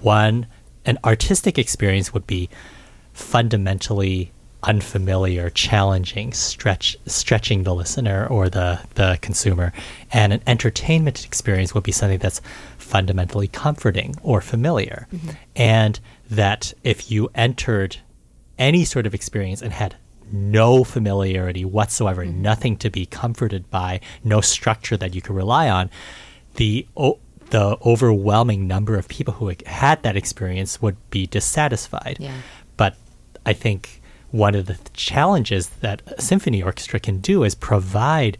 One 0.00 0.46
an 0.84 0.98
artistic 1.04 1.58
experience 1.58 2.14
would 2.14 2.26
be 2.26 2.48
fundamentally 3.12 4.30
unfamiliar, 4.66 5.48
challenging, 5.50 6.32
stretch 6.32 6.96
stretching 7.06 7.62
the 7.62 7.74
listener 7.74 8.26
or 8.26 8.48
the 8.48 8.80
the 8.94 9.18
consumer, 9.22 9.72
and 10.12 10.32
an 10.32 10.42
entertainment 10.46 11.24
experience 11.24 11.74
would 11.74 11.84
be 11.84 11.92
something 11.92 12.18
that's 12.18 12.40
fundamentally 12.76 13.48
comforting 13.48 14.14
or 14.22 14.40
familiar. 14.40 15.06
Mm-hmm. 15.12 15.30
And 15.54 16.00
that 16.30 16.74
if 16.82 17.10
you 17.10 17.30
entered 17.34 17.98
any 18.58 18.84
sort 18.84 19.06
of 19.06 19.14
experience 19.14 19.62
and 19.62 19.72
had 19.72 19.96
no 20.32 20.82
familiarity 20.82 21.64
whatsoever, 21.64 22.24
mm-hmm. 22.24 22.42
nothing 22.42 22.76
to 22.78 22.90
be 22.90 23.06
comforted 23.06 23.70
by, 23.70 24.00
no 24.24 24.40
structure 24.40 24.96
that 24.96 25.14
you 25.14 25.22
could 25.22 25.36
rely 25.36 25.68
on, 25.68 25.90
the 26.56 26.86
o- 26.96 27.20
the 27.50 27.78
overwhelming 27.86 28.66
number 28.66 28.96
of 28.96 29.06
people 29.06 29.34
who 29.34 29.52
had 29.66 30.02
that 30.02 30.16
experience 30.16 30.82
would 30.82 30.96
be 31.10 31.26
dissatisfied. 31.26 32.16
Yeah. 32.18 32.34
But 32.76 32.96
I 33.44 33.52
think 33.52 34.02
one 34.36 34.54
of 34.54 34.66
the 34.66 34.78
challenges 34.92 35.68
that 35.80 36.02
a 36.06 36.20
symphony 36.20 36.62
orchestra 36.62 37.00
can 37.00 37.18
do 37.18 37.42
is 37.42 37.54
provide 37.54 38.36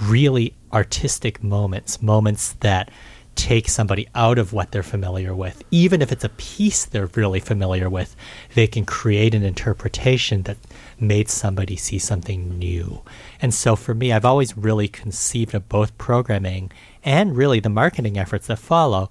really 0.00 0.54
artistic 0.72 1.42
moments, 1.42 2.00
moments 2.00 2.52
that 2.60 2.90
take 3.34 3.68
somebody 3.68 4.06
out 4.14 4.38
of 4.38 4.52
what 4.52 4.70
they're 4.70 4.82
familiar 4.82 5.34
with, 5.34 5.62
even 5.70 6.02
if 6.02 6.12
it's 6.12 6.24
a 6.24 6.28
piece 6.30 6.84
they're 6.84 7.06
really 7.06 7.40
familiar 7.40 7.88
with, 7.88 8.14
they 8.54 8.66
can 8.66 8.84
create 8.84 9.34
an 9.34 9.42
interpretation 9.42 10.42
that 10.42 10.56
made 10.98 11.28
somebody 11.28 11.74
see 11.74 11.98
something 11.98 12.58
new. 12.58 13.00
And 13.40 13.54
so 13.54 13.76
for 13.76 13.94
me, 13.94 14.12
I've 14.12 14.24
always 14.24 14.56
really 14.56 14.88
conceived 14.88 15.54
of 15.54 15.68
both 15.68 15.96
programming 15.96 16.70
and 17.02 17.36
really 17.36 17.60
the 17.60 17.70
marketing 17.70 18.18
efforts 18.18 18.46
that 18.48 18.58
follow 18.58 19.08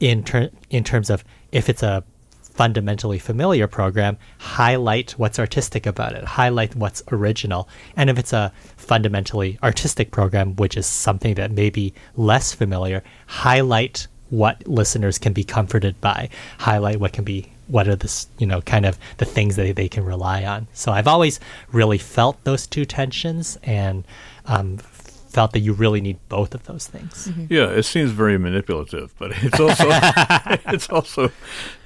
in 0.00 0.24
ter- 0.24 0.50
in 0.70 0.82
terms 0.82 1.10
of 1.10 1.22
if 1.52 1.68
it's 1.68 1.82
a 1.82 2.02
fundamentally 2.60 3.18
familiar 3.18 3.66
program, 3.66 4.18
highlight 4.36 5.12
what's 5.12 5.38
artistic 5.38 5.86
about 5.86 6.12
it, 6.12 6.22
highlight 6.22 6.76
what's 6.76 7.02
original. 7.10 7.66
And 7.96 8.10
if 8.10 8.18
it's 8.18 8.34
a 8.34 8.52
fundamentally 8.76 9.58
artistic 9.62 10.10
program, 10.10 10.56
which 10.56 10.76
is 10.76 10.84
something 10.84 11.36
that 11.36 11.52
may 11.52 11.70
be 11.70 11.94
less 12.16 12.52
familiar, 12.52 13.02
highlight 13.26 14.08
what 14.28 14.68
listeners 14.68 15.16
can 15.16 15.32
be 15.32 15.42
comforted 15.42 15.98
by, 16.02 16.28
highlight 16.58 17.00
what 17.00 17.14
can 17.14 17.24
be 17.24 17.50
what 17.66 17.88
are 17.88 17.96
the 17.96 18.26
you 18.36 18.46
know 18.46 18.60
kind 18.60 18.84
of 18.84 18.98
the 19.16 19.24
things 19.24 19.56
that 19.56 19.74
they 19.74 19.88
can 19.88 20.04
rely 20.04 20.44
on. 20.44 20.66
So 20.74 20.92
I've 20.92 21.08
always 21.08 21.40
really 21.72 21.96
felt 21.96 22.44
those 22.44 22.66
two 22.66 22.84
tensions 22.84 23.56
and 23.62 24.04
um, 24.44 24.76
felt 25.30 25.52
that 25.52 25.60
you 25.60 25.72
really 25.72 26.00
need 26.00 26.18
both 26.28 26.54
of 26.54 26.64
those 26.64 26.86
things. 26.86 27.28
Mm-hmm. 27.28 27.46
Yeah, 27.48 27.70
it 27.70 27.84
seems 27.84 28.10
very 28.10 28.36
manipulative, 28.36 29.14
but 29.18 29.30
it's 29.36 29.60
also 29.60 29.84
it's 30.72 30.88
also, 30.90 31.30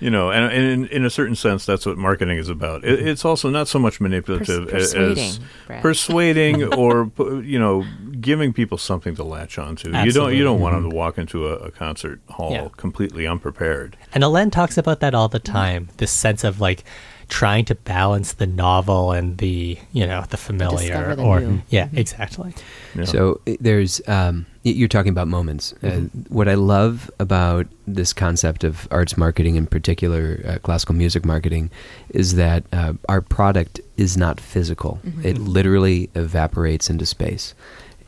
you 0.00 0.10
know, 0.10 0.30
and, 0.30 0.52
and 0.52 0.64
in, 0.64 0.86
in, 0.86 1.04
a 1.04 1.10
certain 1.10 1.36
sense, 1.36 1.66
that's 1.66 1.84
what 1.84 1.98
marketing 1.98 2.38
is 2.38 2.48
about. 2.48 2.84
It, 2.84 3.06
it's 3.06 3.24
also 3.24 3.50
not 3.50 3.68
so 3.68 3.78
much 3.78 4.00
manipulative 4.00 4.68
Pers- 4.68 4.94
persuading, 4.94 5.30
as 5.68 5.82
persuading 5.82 6.74
or 6.74 7.10
you 7.42 7.58
know 7.58 7.84
giving 8.20 8.52
people 8.52 8.78
something 8.78 9.14
to 9.16 9.24
latch 9.24 9.58
onto. 9.58 9.88
Absolutely. 9.88 10.06
You 10.06 10.12
don't 10.12 10.36
you 10.38 10.44
don't 10.44 10.54
mm-hmm. 10.54 10.62
want 10.62 10.74
them 10.76 10.90
to 10.90 10.96
walk 10.96 11.18
into 11.18 11.48
a, 11.48 11.56
a 11.56 11.70
concert 11.70 12.20
hall 12.30 12.52
yeah. 12.52 12.68
completely 12.76 13.26
unprepared. 13.26 13.96
And 14.14 14.24
Alain 14.24 14.50
talks 14.50 14.78
about 14.78 15.00
that 15.00 15.14
all 15.14 15.28
the 15.28 15.38
time. 15.38 15.90
This 15.98 16.10
sense 16.10 16.44
of 16.44 16.60
like 16.60 16.84
trying 17.28 17.64
to 17.64 17.74
balance 17.74 18.34
the 18.34 18.46
novel 18.46 19.12
and 19.12 19.38
the 19.38 19.78
you 19.92 20.06
know 20.06 20.24
the 20.30 20.36
familiar 20.36 21.14
the 21.14 21.22
or 21.22 21.40
new. 21.40 21.62
yeah 21.68 21.86
mm-hmm. 21.86 21.98
exactly 21.98 22.54
yeah. 22.94 23.04
so 23.04 23.40
there's 23.60 24.06
um, 24.08 24.46
you're 24.62 24.88
talking 24.88 25.10
about 25.10 25.28
moments 25.28 25.72
uh, 25.74 25.86
mm-hmm. 25.86 26.18
uh, 26.18 26.22
what 26.28 26.48
i 26.48 26.54
love 26.54 27.10
about 27.18 27.66
this 27.86 28.12
concept 28.12 28.64
of 28.64 28.88
arts 28.90 29.16
marketing 29.16 29.56
in 29.56 29.66
particular 29.66 30.40
uh, 30.46 30.58
classical 30.58 30.94
music 30.94 31.24
marketing 31.24 31.70
is 32.10 32.36
that 32.36 32.64
uh, 32.72 32.92
our 33.08 33.20
product 33.20 33.80
is 33.96 34.16
not 34.16 34.40
physical 34.40 35.00
mm-hmm. 35.04 35.26
it 35.26 35.38
literally 35.38 36.10
evaporates 36.14 36.90
into 36.90 37.06
space 37.06 37.54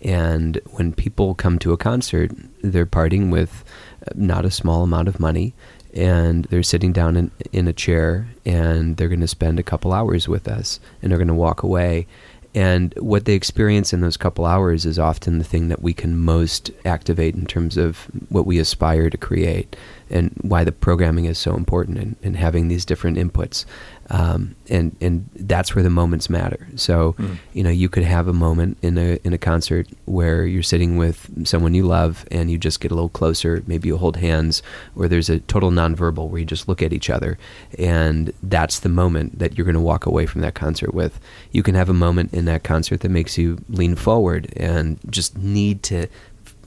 and 0.03 0.61
when 0.73 0.93
people 0.93 1.35
come 1.35 1.59
to 1.59 1.73
a 1.73 1.77
concert 1.77 2.31
they're 2.63 2.87
parting 2.87 3.31
with 3.31 3.65
uh, 4.07 4.13
not 4.15 4.45
a 4.45 4.51
small 4.51 4.83
amount 4.83 5.09
of 5.09 5.19
money 5.19 5.55
and 5.97 6.45
they're 6.47 6.63
sitting 6.63 6.93
down 6.93 7.17
in, 7.17 7.31
in 7.53 7.67
a 7.67 7.73
chair 7.73 8.29
and 8.45 8.97
they're 8.97 9.09
going 9.09 9.21
to 9.21 9.27
spend 9.27 9.59
a 9.59 9.65
couple 9.65 9.93
hours 9.93 10.29
with 10.29 10.47
us 10.47 10.79
and 11.01 11.11
they're 11.11 11.19
going 11.19 11.27
to 11.27 11.35
walk 11.35 11.63
away. 11.63 12.07
And 12.55 12.95
what 12.99 13.25
they 13.25 13.35
experience 13.35 13.93
in 13.93 14.01
those 14.01 14.17
couple 14.17 14.47
hours 14.47 14.87
is 14.87 14.99
often 14.99 15.39
the 15.39 15.45
thing 15.45 15.69
that 15.69 15.83
we 15.83 15.93
can 15.93 16.17
most 16.17 16.71
activate 16.85 17.35
in 17.35 17.47
terms 17.47 17.77
of 17.77 18.09
what 18.29 18.47
we 18.47 18.59
aspire 18.59 19.11
to 19.11 19.19
create 19.19 19.77
and 20.09 20.35
why 20.43 20.65
the 20.65 20.73
programming 20.73 21.25
is 21.25 21.39
so 21.39 21.55
important 21.55 21.99
and, 21.99 22.17
and 22.23 22.37
having 22.37 22.69
these 22.69 22.85
different 22.85 23.19
inputs 23.19 23.65
um, 24.11 24.55
and 24.69 24.95
and 25.01 25.29
that's 25.35 25.75
where 25.75 25.83
the 25.83 25.91
moments 25.91 26.31
matter. 26.31 26.69
So, 26.77 27.15
mm. 27.19 27.39
you 27.53 27.63
know, 27.63 27.71
you 27.71 27.89
could 27.89 28.05
have 28.05 28.29
a 28.29 28.33
moment 28.33 28.79
in 28.83 28.99
a 28.99 29.19
in 29.25 29.33
a 29.33 29.39
concert 29.39 29.89
where 30.05 30.47
you're 30.47 30.63
sitting 30.63 30.97
with 30.97 31.47
someone 31.47 31.75
you 31.75 31.85
love, 31.85 32.25
and 32.31 32.51
you 32.51 32.59
just 32.59 32.81
get 32.81 32.91
a 32.93 32.95
little 32.95 33.09
closer. 33.09 33.63
Maybe 33.67 33.89
you 33.89 33.97
hold 33.97 34.17
hands, 34.17 34.63
or 34.95 35.09
there's 35.09 35.29
a 35.29 35.41
total 35.41 35.71
nonverbal 35.71 36.29
where 36.29 36.39
you 36.39 36.47
just 36.47 36.69
look 36.69 36.83
at 36.83 36.93
each 36.93 37.11
other, 37.11 37.37
and 37.79 38.33
that's 38.43 38.81
the 38.81 38.89
moment 38.89 39.39
that 39.39 39.57
you're 39.57 39.65
going 39.65 39.75
to 39.75 39.81
walk 39.81 40.07
away 40.07 40.27
from 40.27 40.41
that 40.43 40.55
concert 40.55 40.95
with. 40.95 41.19
You 41.51 41.63
can 41.63 41.75
have 41.75 41.89
a 41.89 41.95
moment 41.95 42.33
in 42.33 42.45
that 42.45 42.63
concert 42.63 43.01
that 43.01 43.11
makes 43.11 43.37
you 43.37 43.59
lean 43.69 43.97
forward 43.97 44.53
and 44.57 44.99
just 45.11 45.37
need 45.37 45.83
to 45.85 46.07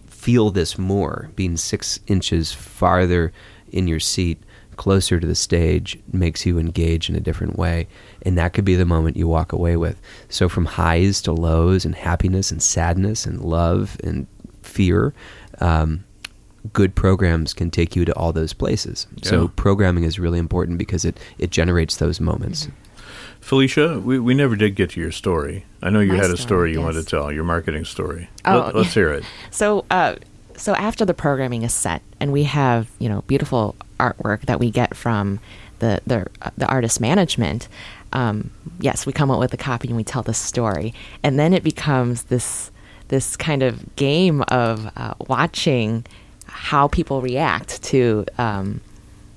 feel 0.07 0.51
this 0.51 0.77
more, 0.77 1.29
being 1.35 1.55
six 1.55 2.01
inches 2.07 2.51
farther 2.51 3.31
in 3.71 3.87
your 3.87 3.99
seat 3.99 4.43
closer 4.79 5.19
to 5.19 5.27
the 5.27 5.35
stage 5.35 5.99
makes 6.13 6.45
you 6.45 6.57
engage 6.57 7.09
in 7.09 7.15
a 7.15 7.19
different 7.19 7.57
way. 7.57 7.85
And 8.21 8.37
that 8.37 8.53
could 8.53 8.63
be 8.63 8.75
the 8.75 8.85
moment 8.85 9.17
you 9.17 9.27
walk 9.27 9.51
away 9.51 9.75
with. 9.75 10.01
So, 10.29 10.47
from 10.47 10.65
highs 10.65 11.21
to 11.23 11.33
lows, 11.33 11.83
and 11.83 11.93
happiness 11.93 12.49
and 12.49 12.63
sadness, 12.63 13.25
and 13.25 13.41
love 13.41 13.97
and 14.03 14.25
fear, 14.63 15.13
um, 15.59 16.05
good 16.71 16.95
programs 16.95 17.53
can 17.53 17.69
take 17.69 17.95
you 17.95 18.05
to 18.05 18.13
all 18.13 18.31
those 18.31 18.53
places. 18.53 19.05
Yeah. 19.17 19.29
So, 19.29 19.47
programming 19.49 20.05
is 20.05 20.17
really 20.17 20.39
important 20.39 20.77
because 20.77 21.03
it, 21.03 21.19
it 21.37 21.51
generates 21.51 21.97
those 21.97 22.21
moments. 22.21 22.65
Mm-hmm. 22.65 22.75
Felicia, 23.41 23.99
we, 23.99 24.17
we 24.17 24.33
never 24.33 24.55
did 24.55 24.75
get 24.75 24.91
to 24.91 25.01
your 25.01 25.11
story. 25.11 25.65
I 25.81 25.89
know 25.89 25.99
you 25.99 26.13
My 26.13 26.17
had 26.17 26.25
a 26.25 26.37
story, 26.37 26.37
story 26.37 26.71
you 26.71 26.79
yes. 26.79 26.85
wanted 26.85 27.01
to 27.03 27.09
tell, 27.09 27.31
your 27.31 27.43
marketing 27.43 27.83
story. 27.83 28.29
Oh, 28.45 28.71
Let, 28.73 28.75
us 28.75 28.93
hear 28.93 29.11
it. 29.11 29.23
So, 29.51 29.85
uh, 29.89 30.15
so 30.55 30.73
after 30.75 31.03
the 31.03 31.13
programming 31.13 31.63
is 31.63 31.73
set, 31.73 32.01
and 32.19 32.31
we 32.31 32.43
have 32.43 32.89
you 32.99 33.09
know 33.09 33.23
beautiful 33.23 33.75
artwork 33.99 34.41
that 34.41 34.59
we 34.59 34.71
get 34.71 34.95
from 34.95 35.39
the 35.79 36.01
the, 36.05 36.27
uh, 36.41 36.49
the 36.57 36.67
artist 36.67 36.99
management, 36.99 37.67
um, 38.13 38.51
yes, 38.79 39.05
we 39.05 39.13
come 39.13 39.31
up 39.31 39.39
with 39.39 39.53
a 39.53 39.57
copy 39.57 39.87
and 39.87 39.97
we 39.97 40.03
tell 40.03 40.23
the 40.23 40.33
story, 40.33 40.93
and 41.23 41.39
then 41.39 41.53
it 41.53 41.63
becomes 41.63 42.23
this 42.23 42.71
this 43.09 43.35
kind 43.35 43.63
of 43.63 43.95
game 43.95 44.43
of 44.49 44.91
uh, 44.95 45.13
watching 45.27 46.05
how 46.45 46.87
people 46.87 47.21
react 47.21 47.81
to 47.83 48.25
um, 48.37 48.81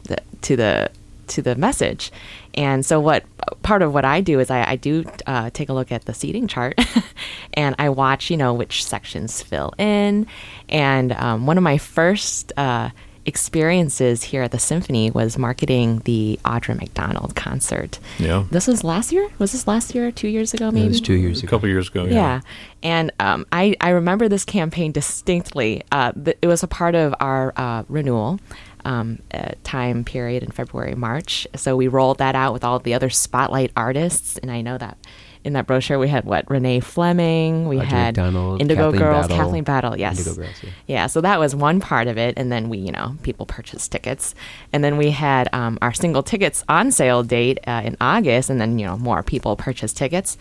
the 0.05 0.19
to 0.43 0.57
the 0.57 0.91
to 1.29 1.43
the 1.43 1.55
message. 1.55 2.13
And 2.55 2.85
so, 2.85 3.01
what 3.01 3.25
part 3.63 3.83
of 3.83 3.93
what 3.95 4.05
I 4.05 4.21
do 4.21 4.41
is 4.41 4.51
I, 4.51 4.73
I 4.73 4.77
do 4.77 5.05
uh, 5.27 5.51
take 5.51 5.69
a 5.69 5.73
look 5.73 5.91
at 5.91 6.05
the 6.05 6.15
seating 6.15 6.47
chart 6.47 6.79
and 7.55 7.75
I 7.79 7.89
watch, 7.89 8.31
you 8.31 8.37
know, 8.37 8.53
which 8.55 8.85
sections 8.85 9.43
fill 9.43 9.73
in. 9.79 10.27
And 10.69 11.13
um, 11.13 11.47
one 11.47 11.57
of 11.57 11.65
my 11.65 11.79
first 11.79 12.53
uh, 12.57 12.91
experiences 13.27 14.25
here 14.25 14.43
at 14.43 14.51
the 14.51 14.59
symphony 14.59 15.11
was 15.11 15.39
marketing 15.39 16.01
the 16.05 16.39
Audra 16.45 16.79
McDonald 16.79 17.35
concert. 17.35 17.99
Yeah. 18.19 18.45
This 18.51 18.67
was 18.67 18.83
last 18.85 19.13
year? 19.13 19.29
Was 19.39 19.53
this 19.53 19.67
last 19.67 19.95
year, 19.95 20.11
two 20.11 20.29
years 20.29 20.55
ago, 20.55 20.71
maybe? 20.71 20.87
It 20.87 20.89
was 20.89 21.01
two 21.01 21.15
years 21.15 21.39
ago. 21.39 21.47
A 21.47 21.51
couple 21.51 21.69
years 21.69 21.89
ago, 21.89 22.05
yeah. 22.05 22.13
Yeah. 22.13 22.41
And 22.83 23.13
um, 23.21 23.47
I, 23.53 23.77
I 23.81 23.91
remember 23.91 24.29
this 24.29 24.45
campaign 24.45 24.93
distinctly. 24.93 25.83
Uh, 25.93 26.13
th- 26.13 26.39
it 26.43 26.47
was 26.47 26.63
a 26.63 26.69
part 26.69 26.95
of 26.95 27.15
our 27.21 27.53
uh, 27.57 27.85
renewal. 27.89 28.41
Um, 28.85 29.21
uh, 29.33 29.53
time 29.63 30.03
period 30.03 30.43
in 30.43 30.51
February, 30.51 30.97
March. 30.97 31.47
So 31.55 31.77
we 31.77 31.87
rolled 31.87 32.19
that 32.19 32.35
out 32.35 32.53
with 32.53 32.65
all 32.65 32.81
the 32.81 32.95
other 32.95 33.11
spotlight 33.11 33.71
artists, 33.77 34.39
and 34.39 34.51
I 34.51 34.61
know 34.61 34.77
that 34.77 34.99
in 35.45 35.55
that 35.55 35.67
brochure 35.67 35.99
we 35.99 36.09
had 36.09 36.25
what 36.25 36.49
Renee 36.51 36.81
Fleming, 36.81 37.69
we 37.69 37.79
had 37.79 38.17
McDonald, 38.17 38.61
Indigo 38.61 38.85
Kathleen 38.85 39.01
Girls, 39.01 39.27
Battle. 39.27 39.37
Kathleen 39.37 39.65
Battle, 39.65 39.99
yes, 39.99 40.19
Indigo 40.19 40.43
Girls, 40.43 40.63
yeah. 40.63 40.71
yeah. 40.87 41.07
So 41.07 41.21
that 41.21 41.39
was 41.39 41.55
one 41.55 41.81
part 41.81 42.07
of 42.07 42.19
it, 42.19 42.35
and 42.37 42.53
then 42.53 42.69
we, 42.69 42.79
you 42.79 42.93
know, 42.93 43.17
people 43.23 43.47
purchased 43.47 43.91
tickets, 43.93 44.35
and 44.73 44.85
then 44.85 44.97
we 44.97 45.11
had 45.11 45.49
um, 45.53 45.79
our 45.83 45.93
single 45.93 46.23
tickets 46.23 46.65
on 46.69 46.91
sale 46.91 47.23
date 47.23 47.59
uh, 47.67 47.83
in 47.85 47.97
August, 48.01 48.51
and 48.51 48.61
then 48.61 48.79
you 48.79 48.87
know 48.87 48.97
more 48.97 49.23
people 49.23 49.57
purchased 49.57 49.97
tickets, 49.97 50.39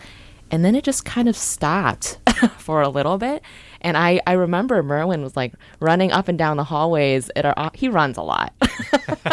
and 0.50 0.64
then 0.64 0.74
it 0.74 0.84
just 0.84 1.04
kind 1.04 1.28
of 1.28 1.36
stopped 1.36 2.18
for 2.58 2.82
a 2.82 2.88
little 2.88 3.18
bit. 3.18 3.42
And 3.82 3.96
I, 3.96 4.20
I 4.26 4.32
remember 4.32 4.82
Merwin 4.82 5.22
was 5.22 5.36
like 5.36 5.52
running 5.80 6.12
up 6.12 6.28
and 6.28 6.38
down 6.38 6.56
the 6.56 6.64
hallways. 6.64 7.30
At 7.36 7.44
our, 7.44 7.70
he 7.74 7.88
runs 7.88 8.16
a 8.16 8.22
lot. 8.22 8.52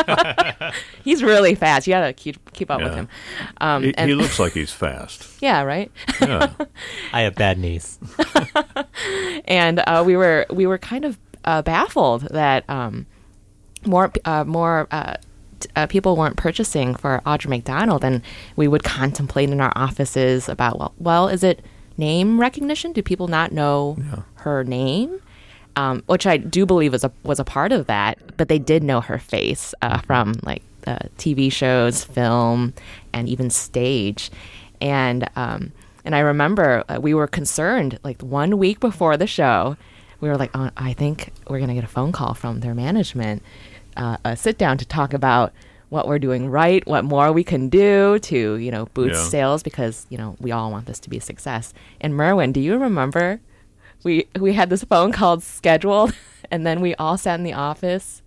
he's 1.03 1.24
really 1.24 1.56
fast. 1.56 1.88
You 1.88 1.94
got 1.94 2.08
to 2.08 2.13
keep 2.13 2.53
keep 2.53 2.70
up 2.70 2.79
yeah. 2.79 2.86
with 2.86 2.96
him. 2.96 3.10
Um, 3.62 3.84
he, 3.84 3.96
and, 3.96 4.10
he, 4.10 4.15
looks 4.15 4.39
like 4.39 4.53
he's 4.53 4.72
fast. 4.72 5.27
Yeah, 5.41 5.62
right. 5.62 5.89
Yeah. 6.20 6.51
I 7.13 7.22
have 7.22 7.36
bad 7.36 7.58
knees. 7.58 7.98
and 9.46 9.79
uh, 9.79 10.03
we 10.06 10.18
were 10.18 10.46
we 10.50 10.68
were 10.68 10.77
kind 10.77 11.06
of 11.06 11.18
uh, 11.46 11.62
baffled 11.62 12.24
that 12.32 12.70
um, 12.70 13.06
more 13.86 14.12
uh, 14.25 14.44
more 14.44 14.88
uh, 14.91 15.15
uh, 15.75 15.88
people 15.88 16.15
weren't 16.18 16.36
purchasing 16.36 16.96
for 16.96 17.22
Audra 17.25 17.48
McDonald, 17.48 18.03
and 18.03 18.22
we 18.56 18.68
would 18.68 18.84
contemplate 18.84 19.50
in 19.50 19.62
our 19.62 19.72
offices 19.75 20.50
about 20.50 20.77
well, 20.77 20.94
well, 20.98 21.27
is 21.29 21.44
it 21.44 21.63
name 22.00 22.39
recognition? 22.39 22.94
Do 22.94 23.03
people 23.03 23.27
not 23.27 23.51
know 23.51 23.98
yeah. 24.00 24.22
her 24.36 24.63
name? 24.63 25.20
Um, 25.75 26.03
which 26.08 26.25
I 26.25 26.38
do 26.38 26.65
believe 26.65 26.91
was 26.91 27.03
a 27.03 27.12
was 27.24 27.39
a 27.39 27.44
part 27.44 27.72
of 27.72 27.88
that, 27.88 28.18
but 28.38 28.50
they 28.50 28.60
did 28.60 28.84
know 28.84 29.01
her 29.01 29.20
face 29.20 29.74
uh, 29.82 30.00
from 30.00 30.34
like 30.44 30.63
uh, 30.88 31.00
TV 31.18 31.51
shows, 31.51 32.03
film, 32.03 32.74
and 33.13 33.29
even 33.29 33.50
stage, 33.50 34.32
and 34.82 35.29
um, 35.36 35.72
and 36.03 36.15
I 36.15 36.20
remember 36.20 36.84
uh, 36.89 37.00
we 37.00 37.13
were 37.13 37.27
concerned 37.27 38.00
like 38.03 38.22
one 38.22 38.58
week 38.58 38.79
before 38.79 39.15
the 39.15 39.27
show, 39.27 39.77
we 40.20 40.27
were 40.27 40.38
like, 40.38 40.51
oh, 40.53 40.72
I 40.75 40.94
think 40.94 41.32
we're 41.48 41.60
gonna 41.60 41.75
get 41.75 41.84
a 41.84 41.88
phone 41.88 42.12
call 42.12 42.34
from 42.34 42.62
their 42.62 42.74
management 42.74 43.44
uh, 44.00 44.18
a 44.24 44.36
sit 44.36 44.58
down 44.58 44.77
to 44.77 44.86
talk 44.86 45.13
about 45.13 45.53
what 45.89 46.08
we're 46.08 46.19
doing 46.19 46.50
right, 46.50 46.86
what 46.88 47.03
more 47.03 47.31
we 47.31 47.43
can 47.43 47.67
do 47.69 48.19
to, 48.19 48.55
you 48.55 48.72
know, 48.72 48.86
boost 48.93 49.15
yeah. 49.15 49.29
sales 49.29 49.63
because, 49.63 50.05
you 50.10 50.17
know, 50.17 50.36
we 50.39 50.51
all 50.51 50.72
want 50.72 50.86
this 50.86 51.00
to 51.00 51.10
be 51.10 51.17
a 51.17 51.22
success. 51.22 51.74
And 52.00 52.15
Merwin, 52.15 52.51
do 52.51 52.60
you 52.60 52.77
remember 52.77 53.41
we 54.03 54.27
we 54.39 54.53
had 54.53 54.69
this 54.69 54.84
phone 54.84 55.12
call 55.12 55.39
scheduled, 55.39 56.13
and 56.51 56.65
then 56.65 56.81
we 56.81 56.96
all 56.96 57.17
sat 57.17 57.39
in 57.39 57.43
the 57.43 57.53
office, 57.53 58.22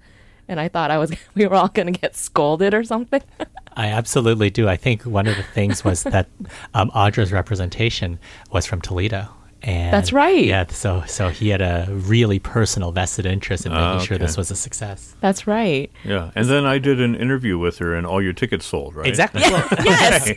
and 0.48 0.60
I 0.60 0.68
thought 0.68 0.90
I 0.90 0.98
was 0.98 1.12
we 1.34 1.46
were 1.46 1.56
all 1.56 1.68
going 1.68 1.92
to 1.92 1.98
get 1.98 2.16
scolded 2.16 2.74
or 2.74 2.84
something. 2.84 3.22
I 3.76 3.86
absolutely 3.86 4.50
do. 4.50 4.68
I 4.68 4.76
think 4.76 5.04
one 5.04 5.26
of 5.26 5.36
the 5.36 5.42
things 5.42 5.82
was 5.82 6.02
that 6.02 6.28
um, 6.74 6.90
Audra's 6.90 7.32
representation 7.32 8.18
was 8.50 8.66
from 8.66 8.82
Toledo. 8.82 9.28
And 9.64 9.92
That's 9.92 10.12
right. 10.12 10.44
Yeah, 10.44 10.66
so 10.68 11.04
so 11.06 11.28
he 11.28 11.48
had 11.50 11.60
a 11.60 11.86
really 11.90 12.38
personal 12.40 12.90
vested 12.90 13.26
interest 13.26 13.64
in 13.64 13.70
making 13.72 13.84
Ah, 13.84 13.98
sure 14.00 14.18
this 14.18 14.36
was 14.36 14.50
a 14.50 14.56
success. 14.56 15.14
That's 15.20 15.46
right. 15.46 15.90
Yeah, 16.04 16.32
and 16.34 16.46
then 16.48 16.64
I 16.64 16.78
did 16.78 17.00
an 17.00 17.14
interview 17.14 17.58
with 17.58 17.78
her, 17.78 17.94
and 17.94 18.04
all 18.06 18.20
your 18.20 18.32
tickets 18.32 18.66
sold, 18.66 18.96
right? 18.96 19.06
Exactly. 19.06 19.42
yes. 19.84 20.32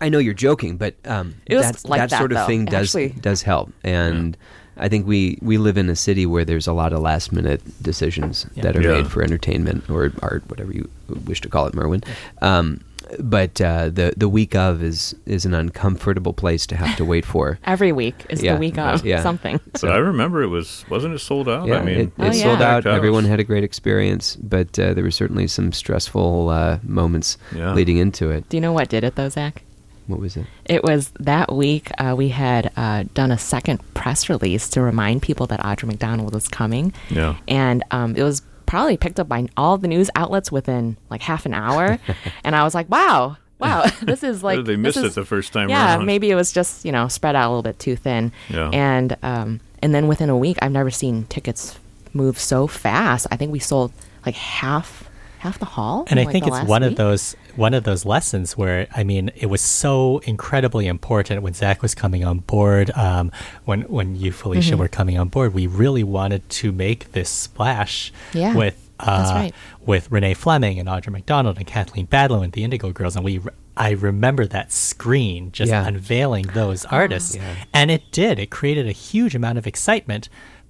I 0.00 0.08
know 0.08 0.18
you're 0.18 0.34
joking, 0.34 0.76
but 0.76 0.94
um, 1.06 1.34
It 1.46 1.56
was 1.56 1.70
that, 1.70 1.88
like 1.88 2.00
that 2.00 2.10
that, 2.10 2.18
sort 2.18 2.32
of 2.32 2.38
though, 2.38 2.46
thing 2.46 2.64
does 2.66 2.88
actually. 2.94 3.08
does 3.20 3.42
help, 3.42 3.72
and 3.82 4.36
I 4.76 4.88
think 4.88 5.06
we 5.06 5.38
we 5.40 5.56
live 5.58 5.76
in 5.78 5.88
a 5.88 5.96
city 5.96 6.26
where 6.26 6.44
there's 6.44 6.66
a 6.66 6.72
lot 6.72 6.92
of 6.92 7.00
last 7.00 7.32
minute 7.32 7.62
decisions 7.82 8.46
Yeah. 8.54 8.64
that 8.64 8.76
are 8.76 8.82
Yeah. 8.82 8.92
made 9.02 9.08
for 9.10 9.22
entertainment 9.22 9.88
or 9.88 10.12
art, 10.20 10.42
whatever 10.48 10.72
you 10.72 10.88
wish 11.26 11.40
to 11.42 11.48
call 11.48 11.66
it, 11.66 11.74
Merwin. 11.74 12.02
Um, 12.42 12.80
but 13.20 13.60
uh, 13.60 13.88
the 13.90 14.12
the 14.16 14.28
week 14.28 14.54
of 14.54 14.82
is 14.82 15.14
is 15.26 15.44
an 15.44 15.54
uncomfortable 15.54 16.32
place 16.32 16.66
to 16.68 16.76
have 16.76 16.96
to 16.96 17.04
wait 17.04 17.24
for. 17.24 17.58
Every 17.64 17.92
week 17.92 18.26
is 18.28 18.42
Yeah. 18.42 18.54
the 18.54 18.60
week 18.60 18.78
of 18.78 19.04
Yeah. 19.04 19.22
something. 19.22 19.60
But 19.80 19.90
I 19.90 19.96
remember 19.96 20.42
it 20.42 20.48
was 20.48 20.84
wasn't 20.88 21.14
it 21.14 21.18
sold 21.20 21.48
out? 21.48 21.66
Yeah, 21.68 21.78
I 21.78 21.84
mean, 21.84 21.98
it, 21.98 22.06
it 22.06 22.12
Oh, 22.18 22.24
yeah. 22.26 22.32
sold 22.32 22.62
out. 22.62 22.84
house. 22.84 22.94
Everyone 22.96 23.24
had 23.24 23.40
a 23.40 23.44
great 23.44 23.64
experience, 23.64 24.36
but 24.36 24.78
uh, 24.78 24.94
there 24.94 25.04
were 25.04 25.10
certainly 25.10 25.46
some 25.46 25.72
stressful 25.72 26.48
uh, 26.48 26.78
moments 26.82 27.36
Yeah. 27.54 27.74
leading 27.74 27.98
into 27.98 28.30
it. 28.30 28.48
Do 28.48 28.56
you 28.56 28.60
know 28.60 28.72
what 28.72 28.88
did 28.88 29.04
it 29.04 29.14
though, 29.16 29.28
Zach? 29.28 29.62
What 30.06 30.20
was 30.20 30.36
it? 30.36 30.44
It 30.66 30.82
was 30.84 31.12
that 31.18 31.50
week 31.54 31.90
uh, 31.98 32.14
we 32.16 32.28
had 32.28 32.70
uh, 32.76 33.04
done 33.14 33.30
a 33.30 33.38
second 33.38 33.80
press 33.94 34.28
release 34.28 34.68
to 34.70 34.82
remind 34.82 35.22
people 35.22 35.46
that 35.46 35.60
Audra 35.60 35.84
McDonald 35.86 36.34
was 36.34 36.46
coming. 36.46 36.92
Yeah. 37.08 37.36
And 37.48 37.82
um, 37.90 38.14
it 38.14 38.22
was 38.22 38.42
probably 38.66 38.96
picked 38.96 39.18
up 39.20 39.28
by 39.28 39.46
all 39.56 39.78
the 39.78 39.88
news 39.88 40.10
outlets 40.16 40.50
within 40.52 40.96
like 41.10 41.22
half 41.22 41.46
an 41.46 41.54
hour. 41.54 41.98
and 42.44 42.54
I 42.56 42.64
was 42.64 42.74
like, 42.74 42.88
wow, 42.90 43.36
wow, 43.58 43.84
this 44.02 44.22
is 44.22 44.42
like. 44.42 44.58
they 44.64 44.72
this 44.76 44.78
missed 44.78 44.96
is- 44.98 45.04
it 45.04 45.14
the 45.20 45.24
first 45.24 45.52
time 45.52 45.68
Yeah, 45.68 45.96
around. 45.96 46.06
maybe 46.06 46.30
it 46.30 46.34
was 46.34 46.52
just, 46.52 46.84
you 46.84 46.92
know, 46.92 47.08
spread 47.08 47.36
out 47.36 47.48
a 47.48 47.50
little 47.50 47.62
bit 47.62 47.78
too 47.78 47.96
thin. 47.96 48.32
Yeah. 48.48 48.70
And, 48.72 49.16
um, 49.22 49.60
and 49.82 49.94
then 49.94 50.08
within 50.08 50.30
a 50.30 50.36
week, 50.36 50.58
I've 50.62 50.72
never 50.72 50.90
seen 50.90 51.24
tickets 51.24 51.78
move 52.12 52.38
so 52.38 52.66
fast. 52.66 53.26
I 53.30 53.36
think 53.36 53.52
we 53.52 53.58
sold 53.58 53.92
like 54.24 54.34
half. 54.34 55.08
Half 55.44 55.58
the 55.58 55.66
hall, 55.76 56.04
And 56.08 56.18
in, 56.18 56.24
I 56.24 56.26
like, 56.26 56.32
think 56.32 56.46
it's 56.46 56.52
last 56.54 56.68
one 56.68 56.82
of 56.82 56.96
those 56.96 57.36
one 57.54 57.74
of 57.74 57.84
those 57.84 58.04
lessons 58.04 58.56
where 58.56 58.86
I 58.96 59.04
mean 59.04 59.30
it 59.36 59.46
was 59.46 59.60
so 59.60 60.18
incredibly 60.24 60.86
important 60.86 61.42
when 61.42 61.52
Zach 61.54 61.82
was 61.82 61.94
coming 61.94 62.24
on 62.24 62.38
board, 62.38 62.90
um, 62.96 63.30
when 63.66 63.82
when 63.82 64.16
you 64.16 64.32
Felicia 64.32 64.72
Mm-hmm. 64.72 64.80
were 64.80 64.88
coming 64.88 65.18
on 65.18 65.28
board. 65.28 65.52
We 65.54 65.66
really 65.66 66.02
wanted 66.02 66.48
to 66.60 66.72
make 66.72 67.12
this 67.12 67.28
splash 67.28 68.10
Yeah, 68.32 68.54
with 68.56 68.76
uh, 68.98 69.18
that's 69.18 69.32
right. 69.32 69.54
with 69.84 70.10
Renee 70.10 70.34
Fleming 70.34 70.78
and 70.78 70.88
Audra 70.88 71.10
McDonald 71.10 71.58
and 71.58 71.66
Kathleen 71.66 72.06
Battle 72.06 72.40
and 72.42 72.52
the 72.52 72.64
Indigo 72.64 72.90
Girls, 72.92 73.14
and 73.16 73.24
we. 73.24 73.40
I 73.76 73.90
remember 73.90 74.46
that 74.46 74.70
screen 74.72 75.50
just 75.52 75.68
Yeah. 75.70 75.84
unveiling 75.86 76.46
those 76.54 76.84
artists, 76.86 77.34
Yeah. 77.36 77.42
and 77.74 77.90
it 77.90 78.02
did. 78.12 78.38
It 78.38 78.48
created 78.50 78.86
a 78.88 78.92
huge 78.92 79.34
amount 79.34 79.58
of 79.58 79.66
excitement, 79.66 80.28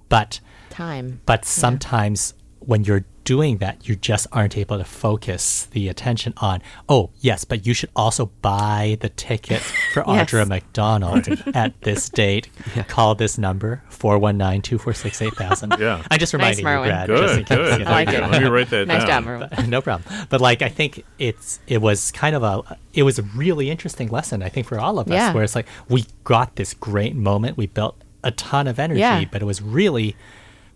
but 0.09 0.41
time. 0.71 1.21
but 1.27 1.45
sometimes 1.45 2.33
when 2.61 2.83
you're 2.85 3.05
doing 3.25 3.59
that, 3.59 3.89
you 3.89 3.97
just 3.97 4.27
aren't 4.33 4.57
able 4.57 4.79
to 4.79 4.85
focus 4.85 5.67
the 5.73 5.89
attention 5.89 6.35
on, 6.37 6.61
oh, 6.89 7.11
yes, 7.21 7.45
but 7.45 7.67
you 7.67 7.75
should 7.75 7.91
also 7.97 8.27
buy 8.43 8.99
the 9.01 9.09
ticket 9.09 9.61
for 9.93 10.05
Yes. 10.07 10.31
Audra 10.31 10.47
McDonald 10.49 11.27
at 11.55 11.81
this 11.83 12.09
date. 12.09 12.49
Call 12.89 13.15
this 13.15 13.39
number, 13.39 13.83
419 13.89 14.63
246 14.63 15.23
8000. 15.23 15.75
Yeah. 15.79 16.03
I'm 16.11 16.19
just 16.19 16.35
Nice, 16.35 16.59
you, 16.59 16.65
Merwin. 16.65 16.89
Brad. 16.91 17.09
just 17.09 17.33
in 17.35 17.39
Good, 17.41 17.47
case, 17.49 17.57
good. 17.57 17.79
you 17.79 17.85
know, 17.85 17.91
I 17.91 17.95
like 17.95 18.09
Thank 18.09 18.19
it. 18.25 18.31
Let 18.31 18.43
me 18.43 18.49
write 18.49 18.71
that 18.71 18.89
Nice 18.89 19.05
down. 19.07 19.25
job, 19.25 19.51
but- 19.51 19.67
no 19.69 19.81
problem. 19.81 20.27
But 20.29 20.41
like, 20.41 20.63
I 20.63 20.69
think 20.69 21.05
it's 21.19 21.61
it 21.67 21.81
was 21.81 22.13
kind 22.13 22.35
of 22.37 22.43
a 22.43 22.79
it 22.93 23.03
was 23.05 23.19
a 23.19 23.23
really 23.23 23.71
interesting 23.71 24.09
lesson. 24.09 24.43
I 24.43 24.49
think 24.49 24.67
for 24.67 24.79
all 24.79 24.99
of 24.99 25.07
us, 25.09 25.13
Yeah. 25.13 25.33
where 25.33 25.43
it's 25.45 25.55
like 25.55 25.67
we 25.89 26.05
got 26.25 26.57
this 26.57 26.75
great 26.75 27.15
moment, 27.15 27.57
we 27.57 27.67
built 27.67 27.97
a 28.23 28.31
ton 28.33 28.67
of 28.67 28.79
energy, 28.79 29.01
Yeah. 29.01 29.25
but 29.31 29.43
it 29.43 29.45
was 29.45 29.61
really, 29.63 30.17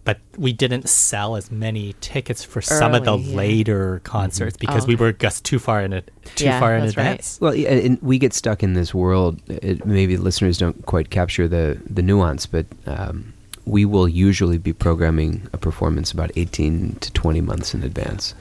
but 0.09 0.21
we 0.39 0.55
didn't 0.55 0.89
sell 0.89 1.37
as 1.37 1.51
many 1.51 1.95
tickets 2.01 2.43
for 2.43 2.63
some 2.63 2.95
of 2.95 3.05
the 3.05 3.15
yeah. 3.15 3.37
later 3.37 4.01
concerts 4.05 4.57
because 4.57 4.87
we 4.87 4.95
okay. 4.95 5.05
were 5.05 5.13
just 5.13 5.45
too 5.45 5.59
far 5.59 5.83
in 5.83 5.93
it, 5.93 6.11
too 6.35 6.47
Yeah, 6.47 6.59
far 6.59 6.75
in 6.77 6.87
that's 6.87 6.97
right. 6.97 7.09
advance. 7.09 7.39
Well, 7.43 7.55
yeah, 7.55 7.69
and 7.73 8.01
we 8.01 8.19
get 8.19 8.33
stuck 8.33 8.63
in 8.63 8.73
this 8.73 8.95
world. 8.95 9.39
It, 9.49 9.85
maybe 9.85 10.17
listeners 10.17 10.57
don't 10.57 10.87
quite 10.87 11.11
capture 11.11 11.47
the 11.47 11.79
the 11.85 12.01
nuance, 12.01 12.47
but 12.47 12.65
um, 12.87 13.35
we 13.67 13.85
will 13.85 14.09
usually 14.09 14.57
be 14.57 14.73
programming 14.73 15.47
a 15.53 15.59
performance 15.59 16.11
about 16.11 16.31
eighteen 16.37 16.95
to 17.01 17.13
twenty 17.13 17.43
months 17.43 17.75
in 17.75 17.83
advance. 17.83 18.35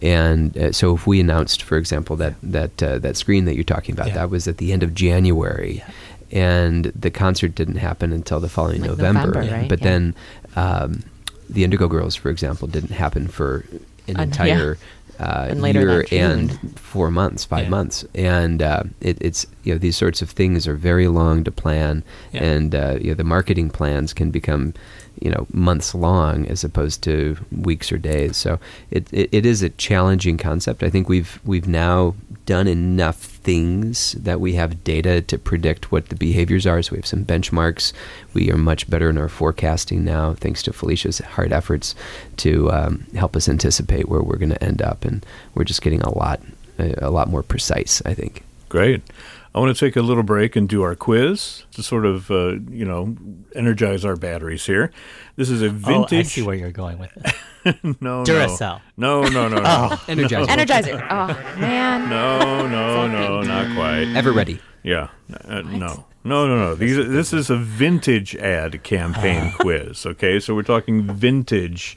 And 0.00 0.56
uh, 0.56 0.70
so, 0.70 0.94
if 0.94 1.08
we 1.08 1.18
announced, 1.18 1.64
for 1.64 1.76
example, 1.78 2.14
that 2.14 2.34
that 2.44 2.80
uh, 2.80 2.98
that 3.00 3.16
screen 3.16 3.44
that 3.46 3.56
you're 3.56 3.64
talking 3.64 3.92
about, 3.96 4.06
Yeah. 4.06 4.14
that 4.14 4.30
was 4.30 4.46
at 4.46 4.58
the 4.58 4.72
end 4.72 4.84
of 4.84 4.94
January, 4.94 5.82
and 6.30 6.84
the 6.94 7.10
concert 7.10 7.56
didn't 7.56 7.76
happen 7.76 8.12
until 8.12 8.38
the 8.38 8.48
following 8.48 8.82
Like 8.82 8.90
November. 8.90 9.26
November, 9.26 9.52
right? 9.56 9.68
But 9.68 9.80
Yeah. 9.80 9.90
then, 9.90 10.14
um, 10.56 11.02
the 11.50 11.64
Indigo 11.64 11.88
Girls, 11.88 12.14
for 12.14 12.30
example, 12.30 12.68
didn't 12.68 12.92
happen 12.92 13.26
for 13.28 13.64
an 14.06 14.16
Uh, 14.16 14.18
yeah. 14.18 14.22
entire 14.22 14.78
uh, 15.20 15.46
And 15.50 15.60
later 15.60 15.80
year 15.80 16.06
and 16.12 16.56
four 16.78 17.10
months, 17.10 17.44
five 17.44 17.64
Yeah. 17.64 17.70
months, 17.70 18.04
and 18.14 18.62
uh, 18.62 18.84
it, 19.00 19.18
it's 19.20 19.46
you 19.64 19.72
know 19.74 19.78
these 19.78 19.96
sorts 19.96 20.22
of 20.22 20.30
things 20.30 20.68
are 20.68 20.74
very 20.76 21.08
long 21.08 21.42
to 21.44 21.50
plan, 21.50 22.04
Yeah. 22.32 22.44
and 22.44 22.74
uh, 22.74 22.98
you 23.00 23.08
know 23.08 23.14
the 23.14 23.24
marketing 23.24 23.70
plans 23.70 24.12
can 24.12 24.30
become 24.30 24.74
you 25.20 25.30
know 25.30 25.46
months 25.52 25.94
long 25.94 26.46
as 26.46 26.64
opposed 26.64 27.02
to 27.04 27.36
weeks 27.50 27.90
or 27.92 27.98
days. 27.98 28.36
So 28.36 28.58
it, 28.90 29.12
it, 29.12 29.28
it 29.32 29.46
is 29.46 29.62
a 29.62 29.70
challenging 29.70 30.36
concept. 30.36 30.82
I 30.82 30.90
think 30.90 31.08
we've 31.08 31.40
we've 31.44 31.68
now 31.68 32.14
done 32.46 32.66
enough 32.66 33.16
things 33.16 34.12
that 34.12 34.40
we 34.40 34.54
have 34.54 34.82
data 34.82 35.20
to 35.20 35.36
predict 35.36 35.92
what 35.92 36.08
the 36.08 36.14
behaviors 36.14 36.66
are. 36.66 36.80
So 36.80 36.92
we 36.92 36.98
have 36.98 37.06
some 37.06 37.24
benchmarks. 37.24 37.92
We 38.32 38.50
are 38.50 38.56
much 38.56 38.88
better 38.88 39.10
in 39.10 39.18
our 39.18 39.28
forecasting 39.28 40.02
now, 40.02 40.32
thanks 40.32 40.62
to 40.62 40.72
Felicia's 40.72 41.18
hard 41.18 41.52
efforts 41.52 41.94
to 42.38 42.72
um, 42.72 43.06
help 43.14 43.36
us 43.36 43.48
anticipate 43.50 44.08
where 44.08 44.22
we're 44.22 44.38
going 44.38 44.48
to 44.48 44.64
end 44.64 44.80
up, 44.80 45.04
and 45.04 45.24
we're 45.54 45.64
just 45.64 45.82
getting 45.82 46.00
a 46.02 46.16
lot 46.16 46.40
a, 46.78 46.94
a 47.08 47.10
lot 47.10 47.28
more 47.28 47.42
precise. 47.42 48.00
I 48.06 48.14
think. 48.14 48.44
Great. 48.68 49.02
I 49.54 49.60
want 49.60 49.74
to 49.76 49.84
take 49.86 49.96
a 49.96 50.02
little 50.02 50.22
break 50.22 50.56
and 50.56 50.68
do 50.68 50.82
our 50.82 50.94
quiz 50.94 51.64
to 51.72 51.82
sort 51.82 52.04
of, 52.04 52.30
uh, 52.30 52.56
you 52.70 52.84
know, 52.84 53.16
energize 53.54 54.04
our 54.04 54.14
batteries 54.14 54.66
here. 54.66 54.92
This 55.36 55.48
is 55.50 55.62
a 55.62 55.68
vintage. 55.70 56.12
Oh, 56.12 56.18
I 56.18 56.22
see 56.22 56.42
where 56.42 56.54
you're 56.54 56.70
going 56.70 56.98
with 56.98 57.10
it. 57.16 57.76
no, 58.00 58.24
Duracell. 58.24 58.80
No, 58.96 59.22
no, 59.22 59.48
no, 59.48 59.56
no, 59.56 59.62
Oh. 59.64 60.04
Energizer. 60.06 60.46
Energizer. 60.46 61.06
Oh 61.10 61.26
man. 61.60 62.08
no, 62.10 62.66
no, 62.68 63.06
no, 63.08 63.42
not 63.42 63.74
quite. 63.74 64.06
Eveready. 64.08 64.60
Yeah, 64.82 65.08
uh, 65.44 65.62
no, 65.62 66.06
no, 66.24 66.46
no, 66.46 66.56
no. 66.56 66.74
These, 66.74 66.96
this 66.96 67.32
is 67.32 67.50
a 67.50 67.56
vintage 67.56 68.36
ad 68.36 68.82
campaign 68.84 69.52
quiz. 69.58 70.06
Okay, 70.06 70.38
so 70.40 70.54
we're 70.54 70.62
talking 70.62 71.02
vintage. 71.02 71.96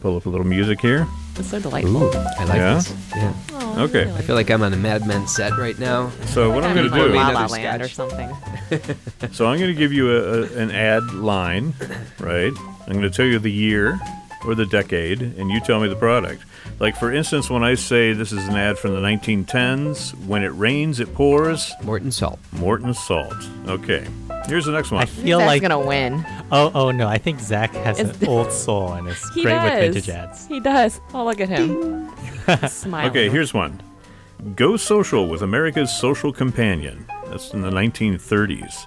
Pull 0.00 0.16
up 0.16 0.26
a 0.26 0.28
little 0.28 0.46
music 0.46 0.80
here. 0.80 1.06
It's 1.36 1.48
so 1.50 1.60
delightful. 1.60 2.04
Ooh, 2.04 2.10
I 2.12 2.44
like 2.44 2.56
Yeah? 2.56 2.74
this. 2.74 2.94
Yeah. 3.16 3.32
Oh, 3.52 3.82
Okay. 3.84 4.12
I 4.12 4.22
feel 4.22 4.34
like 4.34 4.50
I'm 4.50 4.62
on 4.62 4.72
a 4.72 4.76
Mad 4.76 5.06
Men 5.06 5.26
set 5.28 5.56
right 5.56 5.78
now. 5.78 6.10
So 6.26 6.50
what 6.52 6.64
I'm 6.64 6.74
going 6.74 6.90
to 6.90 6.94
do? 6.96 7.08
La 7.14 7.28
La 7.28 7.44
Another 7.46 7.52
Land 7.54 7.82
or 7.82 7.88
something. 7.88 8.30
So 9.32 9.46
I'm 9.46 9.58
going 9.58 9.72
to 9.72 9.78
give 9.78 9.92
you 9.92 10.10
a, 10.10 10.42
a, 10.42 10.42
an 10.58 10.70
ad 10.70 11.02
line, 11.14 11.74
right? 12.18 12.52
I'm 12.86 12.92
going 12.92 13.00
to 13.02 13.10
tell 13.10 13.24
you 13.26 13.38
the 13.38 13.50
year 13.52 13.98
or 14.44 14.54
the 14.54 14.66
decade, 14.66 15.20
and 15.22 15.50
you 15.50 15.60
tell 15.60 15.80
me 15.80 15.88
the 15.88 15.96
product. 15.96 16.42
Like 16.78 16.96
for 16.96 17.10
instance, 17.12 17.48
when 17.50 17.64
I 17.64 17.74
say 17.74 18.12
this 18.12 18.30
is 18.30 18.46
an 18.46 18.54
ad 18.56 18.78
from 18.78 18.92
the 18.94 19.00
1910s, 19.00 20.12
when 20.26 20.44
it 20.44 20.48
rains, 20.48 21.00
it 21.00 21.14
pours. 21.14 21.72
Morton 21.82 22.10
Salt. 22.12 22.38
Morton 22.52 22.92
Salt. 22.94 23.34
Okay. 23.66 24.06
Here's 24.48 24.64
the 24.64 24.72
next 24.72 24.90
one. 24.90 25.02
I 25.02 25.06
feel 25.06 25.38
Zach's 25.38 25.46
like 25.48 25.62
gonna 25.62 25.78
win. 25.80 26.24
oh 26.50 26.70
oh 26.74 26.90
no, 26.90 27.06
I 27.06 27.18
think 27.18 27.38
Zach 27.40 27.70
has 27.74 27.98
It's- 28.00 28.20
an 28.22 28.28
old 28.28 28.50
soul 28.52 28.92
and 28.94 29.06
is 29.08 29.22
He 29.34 29.42
great 29.42 29.52
does. 29.54 29.64
with 29.70 29.80
vintage 29.94 30.08
ads. 30.10 30.46
He 30.46 30.60
does. 30.60 31.00
Oh, 31.14 31.24
look 31.24 31.40
at 31.40 31.48
him. 31.48 32.10
Smiling. 32.68 33.10
Okay, 33.10 33.28
here's 33.28 33.52
one. 33.52 33.82
Go 34.56 34.76
social 34.76 35.28
with 35.28 35.42
America's 35.42 35.90
social 35.92 36.32
companion. 36.32 37.06
That's 37.26 37.52
in 37.52 37.60
the 37.62 37.70
1930s. 37.70 38.86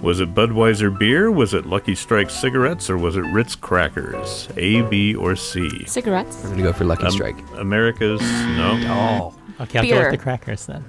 Was 0.00 0.20
it 0.20 0.34
Budweiser 0.34 0.96
beer? 0.96 1.30
Was 1.30 1.54
it 1.54 1.66
Lucky 1.66 1.94
Strike 1.94 2.28
cigarettes? 2.30 2.88
Or 2.90 2.96
was 2.98 3.16
it 3.16 3.22
Ritz 3.22 3.54
crackers? 3.56 4.48
A, 4.56 4.82
B, 4.82 5.14
or 5.14 5.34
C? 5.36 5.84
cigarettes. 5.86 6.44
I'm 6.44 6.50
gonna 6.50 6.62
go 6.62 6.72
for 6.72 6.84
Lucky 6.84 7.04
Um, 7.06 7.10
Strike. 7.10 7.36
America's 7.56 8.20
no. 8.20 8.78
Oh, 8.86 9.62
okay, 9.64 9.78
I'll 9.80 9.84
go 9.84 9.90
Beer. 9.90 10.02
with 10.10 10.10
the 10.12 10.22
crackers 10.22 10.66
then. 10.66 10.84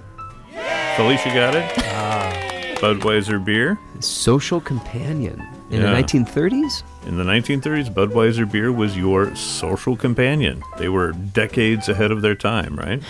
Felicia 0.95 1.29
got 1.33 1.55
it. 1.55 2.46
Budweiser 2.79 3.43
beer. 3.43 3.77
Social 3.99 4.61
companion 4.61 5.41
in 5.71 5.81
Yeah. 5.81 5.87
the 5.87 5.91
1930s. 5.93 6.83
In 7.05 7.17
the 7.17 7.23
1930s, 7.23 7.89
Budweiser 7.89 8.49
beer 8.49 8.71
was 8.71 8.95
your 8.97 9.35
social 9.35 9.95
companion. 9.95 10.61
They 10.77 10.89
were 10.89 11.11
decades 11.11 11.89
ahead 11.89 12.11
of 12.11 12.21
their 12.21 12.35
time, 12.35 12.75
right? 12.75 13.01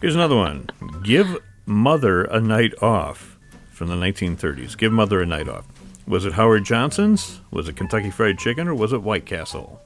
Here's 0.00 0.14
another 0.16 0.36
one. 0.36 0.68
Give 1.04 1.38
mother 1.66 2.24
a 2.24 2.40
night 2.40 2.74
off. 2.82 3.28
from 3.70 3.88
the 3.88 3.96
1930s. 3.96 4.76
Give 4.76 4.92
Mother 4.92 5.20
a 5.20 5.26
Night 5.26 5.48
Off. 5.48 5.64
Was 6.06 6.24
it 6.24 6.34
Howard 6.34 6.62
Johnson's? 6.64 7.40
Was 7.50 7.68
it 7.68 7.74
Kentucky 7.74 8.10
Fried 8.10 8.38
Chicken? 8.38 8.68
Or 8.68 8.74
was 8.76 8.92
it 8.92 9.02
White 9.02 9.26
Castle? 9.26 9.80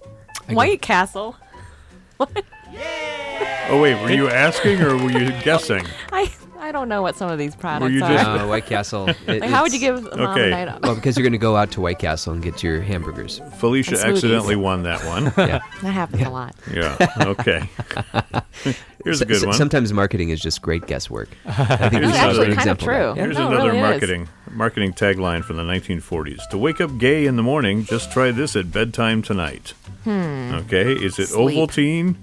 White 0.50 0.82
Castle. 0.82 1.36
Oh, 3.68 3.80
wait, 3.80 4.00
were 4.02 4.10
you 4.12 4.28
asking 4.28 4.80
or 4.82 4.96
were 4.96 5.10
you 5.10 5.30
guessing? 5.42 5.84
I 6.12 6.30
I 6.66 6.72
don't 6.72 6.88
know 6.88 7.00
what 7.00 7.14
some 7.16 7.30
of 7.30 7.38
these 7.38 7.54
products 7.54 7.92
you 7.92 8.02
are. 8.04 8.10
just- 8.12 8.26
Uh, 8.26 8.46
White 8.46 8.66
Castle. 8.66 9.08
it- 9.26 9.40
like, 9.40 9.44
how 9.50 9.62
would 9.62 9.72
you 9.72 9.78
it's- 9.78 10.02
give 10.04 10.18
mom 10.18 10.30
Okay. 10.30 10.48
a 10.48 10.50
night 10.50 10.68
off? 10.68 10.80
Well, 10.82 10.94
because 10.96 11.16
you're 11.16 11.22
going 11.22 11.32
to 11.32 11.38
go 11.38 11.54
out 11.56 11.70
to 11.72 11.80
White 11.80 11.98
Castle 12.00 12.32
and 12.32 12.42
get 12.42 12.62
your 12.62 12.80
hamburgers. 12.80 13.40
Felicia 13.58 13.94
smoothies. 13.94 14.04
accidentally 14.14 14.56
won 14.56 14.82
that 14.82 15.04
one. 15.04 15.26
Yeah. 15.46 15.60
That 15.82 15.92
happens 15.92 16.22
a 16.22 16.30
lot. 16.30 16.54
Yeah, 16.72 16.96
okay. 17.20 17.68
Here's 19.04 19.20
a 19.20 19.24
S- 19.24 19.28
good 19.28 19.36
s- 19.36 19.46
one. 19.46 19.54
Sometimes 19.54 19.92
marketing 19.92 20.30
is 20.30 20.40
just 20.40 20.60
great 20.60 20.86
guesswork. 20.86 21.28
I 21.46 21.52
think 21.88 21.92
Here's 21.92 22.06
That's 22.10 22.18
another 22.18 22.18
actually 22.18 22.36
kind 22.36 22.48
of 22.48 22.58
example 22.58 22.84
true. 22.86 22.94
that. 22.96 23.16
Yeah. 23.16 23.22
Here's 23.22 23.36
No, 23.38 23.42
it 23.44 23.52
another 23.52 23.66
really 23.68 23.78
is. 23.78 23.82
marketing 23.90 24.28
marketing 24.50 24.92
tagline 24.94 25.44
from 25.44 25.56
the 25.58 25.62
1940s. 25.62 26.48
To 26.50 26.58
wake 26.58 26.80
up 26.80 26.98
gay 26.98 27.26
in 27.26 27.36
the 27.36 27.42
morning, 27.42 27.84
just 27.84 28.10
try 28.10 28.30
this 28.32 28.56
at 28.56 28.72
bedtime 28.72 29.22
tonight. 29.22 29.74
Hmm. 30.04 30.54
Okay, 30.54 30.92
is 30.92 31.18
it 31.20 31.28
Sleep. 31.28 31.56
Ovaltine? 31.58 32.16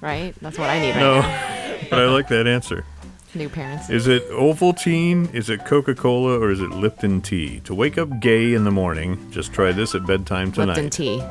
Right? 0.00 0.34
That's 0.42 0.58
what 0.58 0.68
I 0.68 0.78
need 0.80 0.90
right 0.90 1.00
no, 1.00 1.20
now. 1.20 1.63
But 1.90 1.98
I 2.00 2.06
like 2.06 2.28
that 2.28 2.46
answer. 2.46 2.84
New 3.34 3.48
parents. 3.48 3.90
Is 3.90 4.06
it 4.06 4.28
Ovaltine? 4.30 5.32
Is 5.34 5.50
it 5.50 5.64
Coca-Cola 5.64 6.38
or 6.38 6.50
is 6.52 6.60
it 6.60 6.70
Lipton 6.70 7.20
tea? 7.20 7.58
To 7.64 7.74
wake 7.74 7.98
up 7.98 8.20
gay 8.20 8.54
in 8.54 8.62
the 8.62 8.70
morning, 8.70 9.18
just 9.32 9.52
try 9.52 9.72
this 9.72 9.94
at 9.96 10.06
bedtime 10.06 10.52
tonight. 10.52 10.74
Lipton 10.76 10.90
tea. 10.90 11.22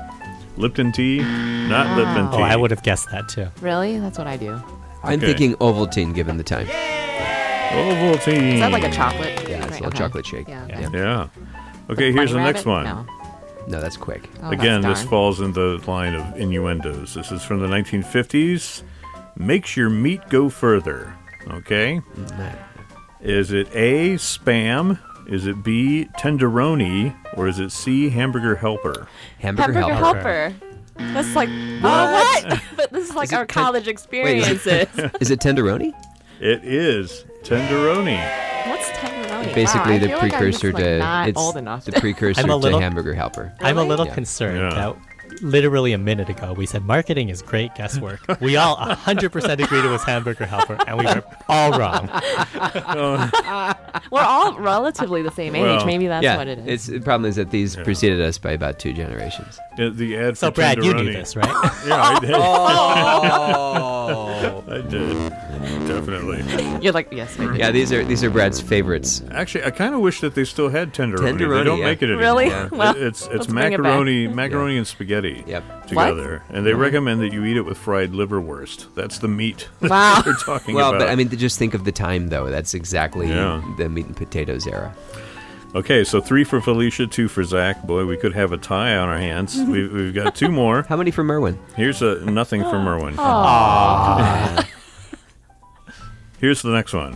Lipton 0.57 0.91
tea, 0.91 1.19
not 1.19 1.87
ah. 1.87 1.95
Lipton 1.97 2.29
tea. 2.31 2.37
Oh, 2.37 2.41
I 2.43 2.55
would 2.57 2.71
have 2.71 2.83
guessed 2.83 3.09
that 3.11 3.29
too. 3.29 3.47
Really? 3.61 3.99
That's 3.99 4.17
what 4.17 4.27
I 4.27 4.35
do. 4.37 4.61
I'm 5.01 5.17
Okay. 5.19 5.27
thinking 5.27 5.55
Ovaltine 5.55 6.13
given 6.13 6.37
the 6.37 6.43
time. 6.43 6.67
Ovaltine. 6.67 8.53
Is 8.53 8.59
that 8.59 8.71
like 8.71 8.83
a 8.83 8.91
chocolate? 8.91 9.33
Yeah, 9.49 9.57
it's 9.65 9.67
a 9.67 9.71
little 9.71 9.87
okay. 9.87 9.97
chocolate 9.97 10.25
shake. 10.25 10.47
Yeah. 10.47 10.67
Yeah. 10.67 10.89
Yeah. 10.93 11.27
Okay, 11.89 12.11
here's 12.11 12.31
the 12.31 12.35
Bunny 12.37 12.45
next 12.53 12.65
rabbit? 12.65 12.85
one. 12.87 13.05
No. 13.07 13.67
No, 13.67 13.81
that's 13.81 13.97
quick. 13.97 14.29
Oh, 14.43 14.49
Again, 14.51 14.81
that's 14.81 14.99
this 14.99 14.99
darn. 14.99 15.09
falls 15.09 15.39
in 15.41 15.53
the 15.53 15.81
line 15.87 16.15
of 16.15 16.37
innuendos. 16.37 17.13
This 17.13 17.31
is 17.31 17.43
from 17.43 17.59
the 17.61 17.67
1950s. 17.67 18.83
Makes 19.35 19.75
your 19.75 19.89
meat 19.89 20.21
go 20.29 20.49
further. 20.49 21.13
Okay? 21.49 22.01
Is 23.21 23.51
it 23.51 23.67
A, 23.73 24.15
spam? 24.15 24.99
Is 25.27 25.47
it 25.47 25.63
B, 25.63 26.07
tenderoni? 26.19 27.15
Or 27.35 27.47
is 27.47 27.59
it 27.59 27.71
C, 27.71 28.09
hamburger 28.09 28.55
helper? 28.55 29.07
Hamburger, 29.39 29.73
Hamburger 29.73 29.95
helper. 29.95 30.49
helper. 30.49 30.55
That's 30.97 31.35
like 31.35 31.49
oh, 31.49 31.79
what? 31.81 32.43
what? 32.45 32.61
but 32.77 32.91
this 32.91 33.09
is 33.09 33.15
like 33.15 33.31
it 33.31 33.35
our 33.35 33.45
ten- 33.45 33.63
college 33.63 33.87
Wait, 33.87 33.95
is 33.95 34.03
experiences. 34.03 34.67
it, 34.67 34.89
is 35.19 35.31
it 35.31 35.39
tenderoni? 35.39 35.91
It 36.39 36.63
is 36.63 37.25
tenderoni. 37.43 38.19
What's 38.69 38.89
tenderoni? 38.91 39.55
Basically, 39.55 39.91
wow, 39.91 39.95
I 39.95 39.97
the 39.97 40.07
feel 40.07 40.17
like 40.19 40.33
I'm 40.33 40.39
precursor 40.39 40.71
like, 40.73 40.83
to 40.83 40.97
not 40.99 41.29
it's 41.29 41.39
old 41.39 41.57
enough. 41.57 41.85
the 41.85 41.93
precursor 41.93 42.41
I'm 42.41 42.49
a 42.51 42.55
little- 42.55 42.79
to 42.79 42.83
hamburger 42.83 43.13
helper. 43.13 43.53
I'm 43.61 43.77
a 43.77 43.83
little 43.83 44.05
Yeah. 44.05 44.13
concerned 44.13 44.59
Yeah. 44.59 44.69
that 44.69 44.95
literally 45.43 45.93
a 45.93 45.97
minute 45.97 46.29
ago 46.29 46.53
we 46.53 46.65
said 46.65 46.83
marketing 46.85 47.29
is 47.29 47.41
great 47.41 47.75
guesswork. 47.75 48.21
we 48.41 48.55
all 48.57 48.77
100% 48.77 49.63
agreed 49.63 49.85
it 49.85 49.89
was 49.89 50.03
hamburger 50.03 50.45
helper, 50.45 50.77
and 50.87 50.97
we 50.97 51.05
were 51.05 51.23
all 51.49 51.71
wrong. 51.77 52.09
We're 54.11 54.21
all 54.21 54.57
relatively 54.59 55.21
the 55.21 55.31
same 55.31 55.55
age. 55.55 55.61
Well, 55.61 55.85
Maybe 55.85 56.07
that's 56.07 56.23
yeah, 56.23 56.37
what 56.37 56.47
it 56.47 56.59
is. 56.59 56.67
it's 56.67 56.85
the 56.87 56.99
problem 57.01 57.29
is 57.29 57.35
that 57.35 57.51
these 57.51 57.75
preceded 57.75 58.21
us 58.21 58.37
by 58.37 58.51
about 58.51 58.79
two 58.79 58.93
generations. 58.93 59.59
Uh, 59.77 59.89
The 59.91 60.17
ad 60.17 60.37
So, 60.37 60.47
for 60.47 60.55
Brad, 60.55 60.77
you 60.83 60.93
knew 60.93 61.03
tenderoni- 61.09 61.13
this, 61.13 61.35
right? 61.35 61.47
Yeah, 61.87 62.01
I 62.01 62.19
did. 62.19 62.31
Oh, 64.05 64.63
I 64.67 64.81
did. 64.81 65.33
Definitely. 65.87 66.43
You're 66.81 66.93
like, 66.93 67.11
yes, 67.11 67.39
I 67.39 67.45
do. 67.45 67.55
yeah. 67.57 67.71
These 67.71 67.91
are 67.93 68.03
these 68.03 68.23
are 68.23 68.29
Brad's 68.29 68.59
favorites. 68.59 69.23
Actually, 69.31 69.63
I 69.65 69.71
kind 69.71 69.95
of 69.95 70.01
wish 70.01 70.19
that 70.21 70.35
they 70.35 70.43
still 70.43 70.69
had 70.69 70.93
tenderoni. 70.93 71.37
they 71.37 71.63
don't 71.63 71.79
yeah. 71.79 71.85
make 71.85 72.01
it 72.01 72.05
anymore. 72.05 72.21
Really? 72.21 72.49
Well, 72.71 72.95
It- 72.95 73.01
it's 73.03 73.21
it's 73.27 73.33
let's 73.33 73.47
bring 73.47 73.73
it 73.73 73.77
back. 73.77 73.79
macaroni, 73.83 74.27
macaroni 74.27 74.77
and 74.77 74.85
spaghetti 74.87 75.43
Yep. 75.47 75.87
together, 75.87 76.43
and 76.49 76.65
they 76.65 76.73
recommend 76.73 77.21
that 77.21 77.31
you 77.33 77.43
eat 77.45 77.57
it 77.57 77.61
with 77.61 77.77
fried 77.77 78.11
liverwurst. 78.11 78.87
That's 78.95 79.19
the 79.19 79.27
meat 79.27 79.69
that 79.81 79.89
Wow. 79.91 80.21
they're 80.23 80.33
talking 80.33 80.75
about. 80.75 80.81
Well, 80.81 80.89
about. 80.95 80.99
but 80.99 81.09
I 81.09 81.15
mean, 81.15 81.29
just 81.29 81.57
think 81.59 81.73
of 81.73 81.85
the 81.85 81.91
time 81.91 82.27
though. 82.29 82.47
That's 82.49 82.73
exactly 82.73 83.29
Yeah. 83.29 83.61
the 83.77 83.87
meat 83.89 84.05
and 84.07 84.15
potatoes 84.17 84.67
era. 84.67 84.93
okay, 85.75 86.03
so 86.03 86.21
three 86.21 86.43
for 86.43 86.61
Felicia, 86.61 87.07
two 87.07 87.27
for 87.27 87.43
Zach. 87.43 87.81
Boy, 87.83 88.05
we 88.05 88.15
could 88.17 88.33
have 88.33 88.51
a 88.51 88.57
tie 88.57 88.95
on 88.95 89.09
our 89.09 89.17
hands. 89.17 89.57
we've, 89.57 89.91
we've 89.91 90.13
got 90.13 90.35
two 90.35 90.49
more. 90.49 90.83
How 90.83 90.95
many 90.97 91.09
for 91.11 91.23
Merwin? 91.23 91.57
Here's 91.75 92.01
a 92.01 92.19
nothing 92.29 92.61
for 92.61 92.79
Merwin. 92.83 93.15
Here's 96.43 96.61
the 96.61 96.71
next 96.71 96.91
one. 96.93 97.15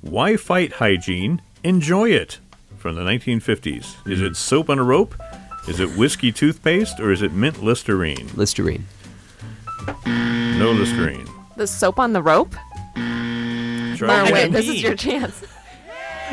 Why 0.00 0.38
fight 0.38 0.72
hygiene? 0.72 1.42
Enjoy 1.64 2.08
it. 2.08 2.38
From 2.78 2.94
the 2.94 3.02
1950s. 3.02 4.08
Is 4.10 4.22
it 4.22 4.36
soap 4.36 4.70
on 4.70 4.78
a 4.78 4.82
rope? 4.82 5.14
Is 5.68 5.80
it 5.80 5.90
whiskey 5.98 6.32
toothpaste 6.32 6.98
or 6.98 7.12
is 7.12 7.20
it 7.20 7.30
mint 7.34 7.62
Listerine? 7.62 8.26
Listerine. 8.34 8.86
No 10.06 10.72
Listerine. 10.72 11.26
The 11.58 11.66
soap 11.66 11.98
on 11.98 12.14
the 12.14 12.22
rope? 12.22 12.54
Try 12.94 14.30
Merwin, 14.30 14.52
this 14.52 14.66
is 14.66 14.82
your 14.82 14.94
chance. 14.96 15.44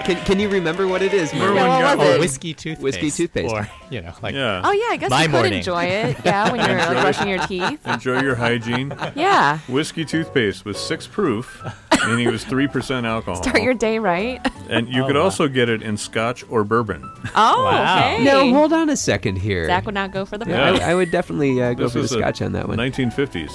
Can 0.05 0.15
Can 0.23 0.39
you 0.39 0.47
remember 0.47 0.87
what 0.87 1.01
it 1.01 1.13
is, 1.13 1.33
Merwin? 1.33 1.57
Yeah, 1.57 1.83
what 1.83 1.97
was 1.97 2.07
or 2.07 2.11
it? 2.13 2.19
whiskey 2.21 2.53
toothpaste. 2.53 2.81
Whiskey 2.81 3.11
toothpaste. 3.11 3.53
Or, 3.53 3.67
you 3.89 3.99
know, 4.01 4.13
like, 4.21 4.33
Yeah. 4.35 4.61
Oh, 4.63 4.71
yeah, 4.71 4.85
I 4.91 4.95
guess 4.97 5.09
My 5.09 5.23
you 5.23 5.27
could 5.27 5.31
morning. 5.33 5.53
enjoy 5.55 5.83
it. 5.83 6.15
Yeah, 6.25 6.49
when 6.49 6.61
you're 6.65 6.77
like, 6.77 7.01
brushing 7.01 7.27
your 7.27 7.45
teeth. 7.45 7.85
Enjoy 7.85 8.21
your 8.21 8.35
hygiene. 8.35 8.93
Yeah. 9.15 9.57
Whiskey 9.67 10.05
toothpaste 10.05 10.63
with 10.63 10.77
six 10.77 11.07
proof, 11.07 11.61
meaning 12.07 12.27
it 12.27 12.31
was 12.31 12.43
3% 12.45 13.05
alcohol. 13.05 13.41
Start 13.41 13.61
your 13.61 13.73
day 13.73 13.99
right. 13.99 14.39
and 14.69 14.87
you 14.89 15.03
Oh, 15.03 15.07
could 15.07 15.15
wow. 15.15 15.23
also 15.23 15.47
get 15.47 15.69
it 15.69 15.81
in 15.81 15.97
scotch 15.97 16.43
or 16.49 16.63
bourbon. 16.63 17.01
Oh, 17.35 17.63
Wow. 17.65 18.13
okay. 18.15 18.23
No, 18.23 18.51
hold 18.53 18.73
on 18.73 18.89
a 18.89 18.97
second 18.97 19.37
here. 19.37 19.65
Zach 19.67 19.85
would 19.85 19.95
not 19.95 20.11
go 20.11 20.25
for 20.25 20.37
the 20.37 20.45
Yeah. 20.47 20.71
bourbon. 20.71 20.81
I, 20.83 20.91
I 20.91 20.95
would 20.95 21.11
definitely 21.11 21.61
uh, 21.61 21.73
go 21.73 21.83
This 21.83 21.91
for 21.93 21.97
the 21.99 22.01
was 22.03 22.11
a 22.13 22.17
scotch 22.19 22.41
on 22.41 22.51
that 22.53 22.67
one. 22.67 22.77
1950s. 22.77 23.51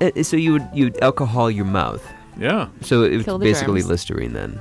Uh, 0.00 0.22
so 0.22 0.36
you 0.36 0.52
would 0.54 0.68
you'd 0.72 0.98
alcohol 1.02 1.50
your 1.50 1.64
mouth. 1.66 2.06
Yeah, 2.38 2.68
So 2.80 3.02
it 3.02 3.16
was 3.16 3.24
Kill 3.24 3.38
the 3.38 3.44
basically 3.44 3.80
germs. 3.80 3.90
Listerine 3.90 4.32
then. 4.32 4.60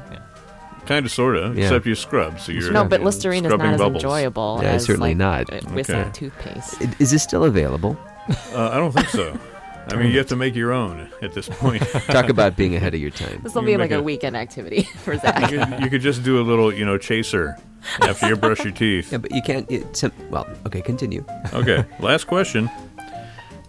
kind 0.85 1.05
of, 1.05 1.11
sort 1.11 1.37
of, 1.37 1.55
Yeah. 1.55 1.65
except 1.65 1.85
you 1.85 1.93
scrub. 1.95 2.39
So 2.39 2.51
you're 2.51 2.71
No, 2.71 2.83
but 2.83 3.01
Listerine 3.03 3.45
is 3.45 3.49
scrubbing 3.51 3.67
not 3.67 3.73
as 3.75 3.79
bubbles. 3.79 4.03
enjoyable 4.03 4.59
Yeah, 4.63 4.69
as 4.71 4.85
certainly 4.85 5.11
like, 5.15 5.47
not. 5.49 5.53
uh, 5.53 5.59
with 5.75 5.87
Okay. 5.89 6.01
some 6.03 6.11
toothpaste. 6.11 6.81
I- 6.81 6.89
Is 6.99 7.11
this 7.11 7.21
still 7.23 7.43
available? 7.45 7.95
Uh, 8.53 8.69
I 8.69 8.77
don't 8.77 8.91
think 8.91 9.07
so. 9.09 9.37
I 9.91 9.95
mean, 9.95 10.11
you 10.11 10.17
have 10.19 10.27
to 10.27 10.35
make 10.35 10.55
your 10.55 10.71
own 10.71 11.09
at 11.21 11.33
this 11.33 11.49
point. 11.49 11.81
Talk 12.07 12.29
about 12.29 12.55
being 12.55 12.75
ahead 12.75 12.93
of 12.93 12.99
your 13.01 13.11
time. 13.11 13.39
This 13.43 13.55
will 13.55 13.61
be 13.63 13.75
like 13.77 13.91
a 13.91 13.99
a- 13.99 14.01
weekend 14.01 14.35
activity 14.37 14.83
for 15.03 15.13
you, 15.13 15.19
Zach. 15.19 15.49
could, 15.49 15.83
you 15.83 15.89
could 15.89 16.01
just 16.01 16.23
do 16.23 16.39
a 16.39 16.43
little, 16.43 16.73
you 16.73 16.85
know, 16.85 16.97
chaser 16.97 17.55
after 18.01 18.27
you 18.29 18.35
brush 18.35 18.63
your 18.63 18.73
teeth. 18.73 19.11
Yeah, 19.11 19.17
but 19.19 19.31
you 19.31 19.41
can't. 19.41 19.69
It, 19.71 19.95
some, 19.95 20.11
well, 20.29 20.47
okay, 20.67 20.81
continue. 20.81 21.23
Okay, 21.53 21.83
last 21.99 22.25
question. 22.27 22.69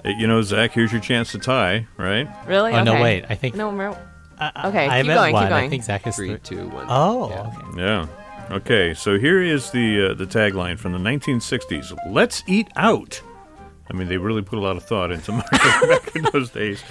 Uh, 0.04 0.08
You 0.18 0.26
know, 0.26 0.40
Zach, 0.42 0.72
here's 0.72 0.92
your 0.92 1.00
chance 1.00 1.32
to 1.32 1.38
tie, 1.38 1.86
right? 1.96 2.28
really? 2.46 2.72
Oh, 2.72 2.82
no, 2.84 3.00
wait. 3.02 3.24
I 3.28 3.34
think. 3.34 3.54
No, 3.54 3.70
Mer- 3.70 3.96
I- 4.38 4.68
okay, 4.68 4.88
I 4.88 4.98
keep 5.02 5.06
meant 5.08 5.18
going, 5.18 5.32
keep 5.34 5.42
one. 5.42 5.52
I 5.52 5.68
think 5.68 5.82
Zach 5.84 6.06
is 6.06 6.16
Three, 6.16 6.28
three. 6.28 6.38
two, 6.38 6.68
one. 6.70 6.86
Oh, 6.88 7.28
Yeah. 7.30 7.40
okay. 7.40 7.82
Yeah. 7.82 8.06
Okay, 8.50 8.94
so 8.94 9.16
here 9.18 9.40
is 9.42 9.70
the 9.70 10.10
uh, 10.10 10.14
the 10.14 10.24
tagline 10.26 10.76
from 10.78 10.92
the 10.92 10.98
1960s. 10.98 11.96
Let's 12.10 12.42
eat 12.48 12.66
out. 12.74 13.20
I 13.90 13.92
mean, 13.92 14.08
they 14.08 14.16
really 14.18 14.42
put 14.42 14.58
a 14.58 14.62
lot 14.62 14.76
of 14.76 14.84
thought 14.84 15.10
into 15.10 15.32
marketing 15.50 15.88
back 15.88 16.16
in 16.16 16.22
those 16.32 16.50
days. 16.50 16.82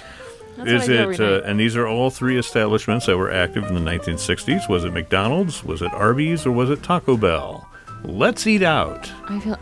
That's 0.56 0.70
is 0.70 0.80
what 0.80 0.82
I 0.82 0.86
do 0.86 0.98
every 0.98 1.14
it? 1.14 1.20
Uh, 1.20 1.46
and 1.46 1.58
these 1.58 1.76
are 1.76 1.86
all 1.86 2.10
three 2.10 2.36
establishments 2.38 3.06
that 3.06 3.16
were 3.16 3.32
active 3.32 3.64
in 3.64 3.74
the 3.74 3.80
1960s. 3.80 4.68
Was 4.68 4.84
it 4.84 4.92
McDonald's? 4.92 5.64
Was 5.64 5.80
it 5.80 5.92
Arby's? 5.92 6.44
Or 6.44 6.52
was 6.52 6.68
it 6.70 6.82
Taco 6.82 7.16
Bell? 7.16 7.66
Let's 8.04 8.46
eat 8.46 8.62
out. 8.62 9.10
I 9.28 9.40
feel 9.40 9.58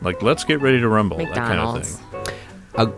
Like, 0.00 0.22
let's 0.22 0.44
get 0.44 0.60
ready 0.60 0.80
to 0.80 0.88
rumble. 0.88 1.18
McDonald's. 1.18 1.98
That 1.98 2.12
kind 2.12 2.28
of 2.28 2.28
thing. 2.28 2.34
Uh, 2.74 2.90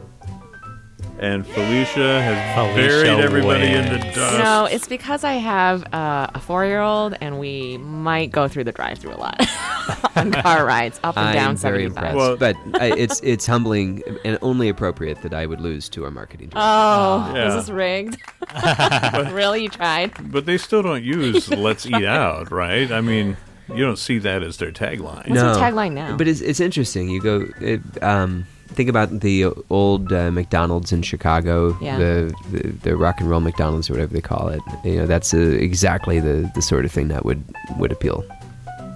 And 1.24 1.46
Felicia 1.46 2.20
has 2.22 2.54
Felicia 2.54 2.74
buried 3.04 3.24
everybody 3.24 3.66
in 3.72 3.84
the 3.84 3.98
wins. 4.04 4.14
dust. 4.14 4.38
No, 4.38 4.66
it's 4.66 4.86
because 4.86 5.24
I 5.24 5.32
have 5.34 5.82
uh, 5.94 6.26
a 6.34 6.38
four-year-old, 6.40 7.14
and 7.20 7.38
we 7.38 7.78
might 7.78 8.30
go 8.30 8.46
through 8.46 8.64
the 8.64 8.72
drive-through 8.72 9.14
a 9.14 9.16
lot 9.16 9.40
on 10.16 10.32
car 10.32 10.66
rides 10.66 11.00
up 11.02 11.16
and 11.16 11.28
I'm 11.28 11.34
down 11.34 11.56
very 11.56 11.84
75. 11.88 11.96
impressed, 11.96 12.16
Well- 12.16 12.36
but 12.36 12.56
I, 12.82 12.86
it's 12.96 13.20
it's 13.22 13.46
humbling 13.46 14.02
and 14.24 14.38
only 14.42 14.68
appropriate 14.68 15.22
that 15.22 15.32
I 15.32 15.46
would 15.46 15.60
lose 15.62 15.88
to 15.90 16.04
our 16.04 16.10
marketing. 16.10 16.50
team. 16.50 16.58
Oh, 16.60 17.32
Yeah. 17.34 17.48
is 17.48 17.54
this 17.54 17.70
rigged? 17.70 18.18
really, 19.32 19.62
you 19.62 19.68
tried? 19.70 20.30
But 20.30 20.44
they 20.44 20.58
still 20.58 20.82
don't 20.82 21.02
use 21.04 21.48
"Let's 21.48 21.86
eat 21.86 22.04
out," 22.04 22.50
right? 22.52 22.92
I 22.92 23.00
mean, 23.00 23.38
you 23.68 23.82
don't 23.84 23.98
see 23.98 24.18
that 24.18 24.42
as 24.42 24.58
their 24.58 24.72
tagline. 24.72 25.28
What's 25.30 25.40
your 25.40 25.54
tagline 25.54 25.92
now? 25.92 26.16
But 26.18 26.28
it's, 26.28 26.42
it's 26.42 26.60
interesting. 26.60 27.08
You 27.08 27.20
go, 27.22 27.46
it, 27.60 27.80
um, 28.02 28.46
think 28.68 28.88
about 28.88 29.20
the 29.20 29.46
old 29.70 30.12
uh, 30.12 30.30
McDonald's 30.30 30.92
in 30.92 31.02
Chicago, 31.02 31.76
Yeah. 31.80 31.98
the, 31.98 32.34
the 32.50 32.68
the 32.82 32.96
rock 32.96 33.20
and 33.20 33.28
roll 33.30 33.40
McDonald's 33.40 33.88
or 33.90 33.94
whatever 33.94 34.12
they 34.14 34.20
call 34.20 34.48
it. 34.48 34.60
You 34.84 34.96
know, 34.98 35.06
that's 35.06 35.32
uh, 35.34 35.38
exactly 35.38 36.20
the, 36.20 36.50
the 36.54 36.62
sort 36.62 36.84
of 36.84 36.92
thing 36.92 37.08
that 37.08 37.24
would 37.24 37.42
would 37.78 37.92
appeal. 37.92 38.24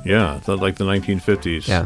Yeah, 0.05 0.41
like 0.47 0.77
the 0.77 0.85
1950s. 0.85 1.69
Yeah. 1.69 1.85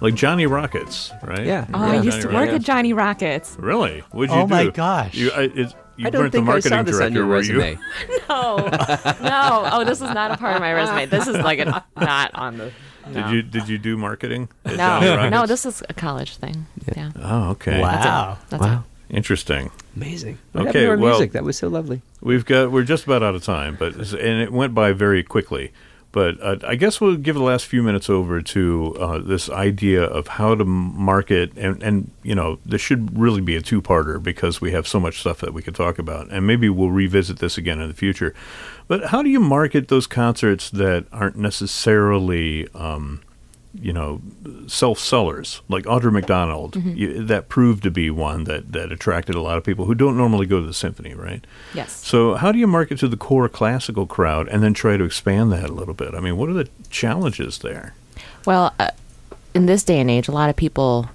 like 0.00 0.14
Johnny 0.14 0.46
Rockets, 0.46 1.10
right? 1.22 1.46
Yeah. 1.46 1.66
oh, 1.72 1.78
I 1.80 1.94
Yeah. 1.94 2.02
used 2.02 2.16
to 2.18 2.22
Johnny 2.24 2.34
work 2.34 2.46
Rockets. 2.48 2.54
at 2.56 2.66
Johnny 2.66 2.92
Rockets. 2.92 3.56
Really? 3.58 4.00
What'd 4.10 4.34
you 4.34 4.42
Oh 4.42 4.46
do? 4.46 4.50
my 4.54 4.66
gosh. 4.70 5.14
You, 5.14 5.30
I, 5.30 5.42
it's, 5.54 5.74
you 5.96 6.06
I 6.06 6.10
don't 6.10 6.22
weren't 6.22 6.32
think 6.32 6.44
the 6.44 6.50
marketing 6.50 6.72
I 6.72 6.76
saw 6.78 6.82
this 6.82 6.96
director, 6.98 7.06
on 7.06 7.12
your 7.14 7.24
resume. 7.26 7.70
you? 7.70 8.18
no, 8.28 8.56
no. 9.22 9.68
Oh, 9.72 9.84
this 9.84 10.02
is 10.02 10.10
not 10.10 10.32
a 10.32 10.36
part 10.36 10.56
of 10.56 10.60
my 10.60 10.72
resume. 10.74 11.06
This 11.06 11.28
is 11.28 11.36
like 11.38 11.60
an, 11.60 11.72
not 11.96 12.34
on 12.34 12.58
the. 12.58 12.72
Did 13.12 13.30
you 13.30 13.42
did 13.42 13.68
you 13.68 13.78
do 13.78 13.96
marketing? 13.96 14.48
No, 14.64 15.28
no. 15.28 15.46
This 15.46 15.64
is 15.66 15.82
a 15.88 15.94
college 15.94 16.36
thing. 16.36 16.66
Yeah. 16.96 17.10
Oh, 17.16 17.50
okay. 17.50 17.80
Wow. 17.80 18.38
That's 18.48 18.62
Wow, 18.62 18.84
Interesting. 19.10 19.70
amazing. 19.96 20.38
What 20.52 20.68
Okay, 20.68 20.80
to 20.82 20.90
our 20.90 20.96
well- 20.96 21.10
music? 21.18 21.32
That 21.32 21.44
was 21.44 21.56
so 21.56 21.68
lovely. 21.68 22.02
We've 22.20 22.44
got 22.44 22.70
we're 22.70 22.84
just 22.84 23.04
about 23.04 23.22
out 23.22 23.34
of 23.34 23.42
time, 23.44 23.76
but 23.78 23.94
and 23.96 24.40
it 24.42 24.52
went 24.52 24.74
by 24.74 24.92
very 24.92 25.22
quickly. 25.22 25.72
But 26.12 26.36
uh, 26.42 26.56
I 26.68 26.74
guess 26.74 27.00
we'll 27.00 27.16
give 27.16 27.36
the 27.36 27.42
last 27.42 27.64
few 27.64 27.82
minutes 27.82 28.10
over 28.10 28.42
to 28.42 28.94
uh, 29.00 29.18
this 29.20 29.48
idea 29.48 30.02
of 30.04 30.28
how 30.28 30.54
to 30.54 30.62
market, 30.64 31.52
and 31.56 31.82
and 31.82 32.10
you 32.22 32.34
know 32.34 32.58
this 32.66 32.82
should 32.82 33.18
really 33.18 33.40
be 33.40 33.56
a 33.56 33.62
two-parter 33.62 34.22
because 34.22 34.60
we 34.60 34.72
have 34.72 34.86
so 34.86 35.00
much 35.00 35.20
stuff 35.20 35.38
that 35.40 35.54
we 35.54 35.62
could 35.62 35.74
talk 35.74 35.98
about, 35.98 36.28
and 36.30 36.46
maybe 36.46 36.68
we'll 36.68 36.90
revisit 36.90 37.38
this 37.38 37.56
again 37.56 37.80
in 37.80 37.88
the 37.88 37.94
future. 37.94 38.34
But 38.92 39.06
how 39.06 39.22
do 39.22 39.30
you 39.30 39.40
market 39.40 39.88
those 39.88 40.06
concerts 40.06 40.68
that 40.68 41.06
aren't 41.10 41.36
necessarily 41.36 42.68
um, 42.74 43.22
you 43.80 43.90
know, 43.90 44.20
self 44.66 44.98
sellers 44.98 45.62
like 45.66 45.84
Audra 45.84 46.12
McDonald. 46.12 46.76
You, 46.76 47.24
that 47.24 47.48
proved 47.48 47.82
to 47.84 47.90
be 47.90 48.10
one 48.10 48.44
that, 48.44 48.72
that 48.72 48.92
attracted 48.92 49.34
a 49.34 49.40
lot 49.40 49.56
of 49.56 49.64
people 49.64 49.86
who 49.86 49.94
don't 49.94 50.14
normally 50.14 50.44
go 50.44 50.60
to 50.60 50.66
the 50.66 50.74
symphony, 50.74 51.14
right? 51.14 51.42
Yes. 51.72 52.04
So, 52.06 52.34
how 52.34 52.52
do 52.52 52.58
you 52.58 52.66
market 52.66 52.98
to 52.98 53.08
the 53.08 53.16
core 53.16 53.48
classical 53.48 54.06
crowd 54.06 54.46
and 54.48 54.62
then 54.62 54.74
try 54.74 54.98
to 54.98 55.04
expand 55.04 55.50
that 55.52 55.70
a 55.70 55.72
little 55.72 55.94
bit? 55.94 56.14
I 56.14 56.20
mean, 56.20 56.36
what 56.36 56.50
are 56.50 56.52
the 56.52 56.68
challenges 56.90 57.60
there? 57.60 57.94
Well, 58.44 58.74
uh, 58.78 58.90
in 59.54 59.64
this 59.64 59.84
day 59.84 60.00
and 60.00 60.10
age, 60.10 60.28
a 60.28 60.32
lot 60.32 60.50
of 60.50 60.56
people 60.56 61.08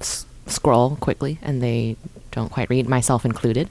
s- 0.00 0.26
scroll 0.46 0.96
quickly 0.96 1.38
and 1.40 1.62
they 1.62 1.96
don't 2.32 2.50
quite 2.50 2.68
read, 2.70 2.88
myself 2.88 3.24
included. 3.24 3.68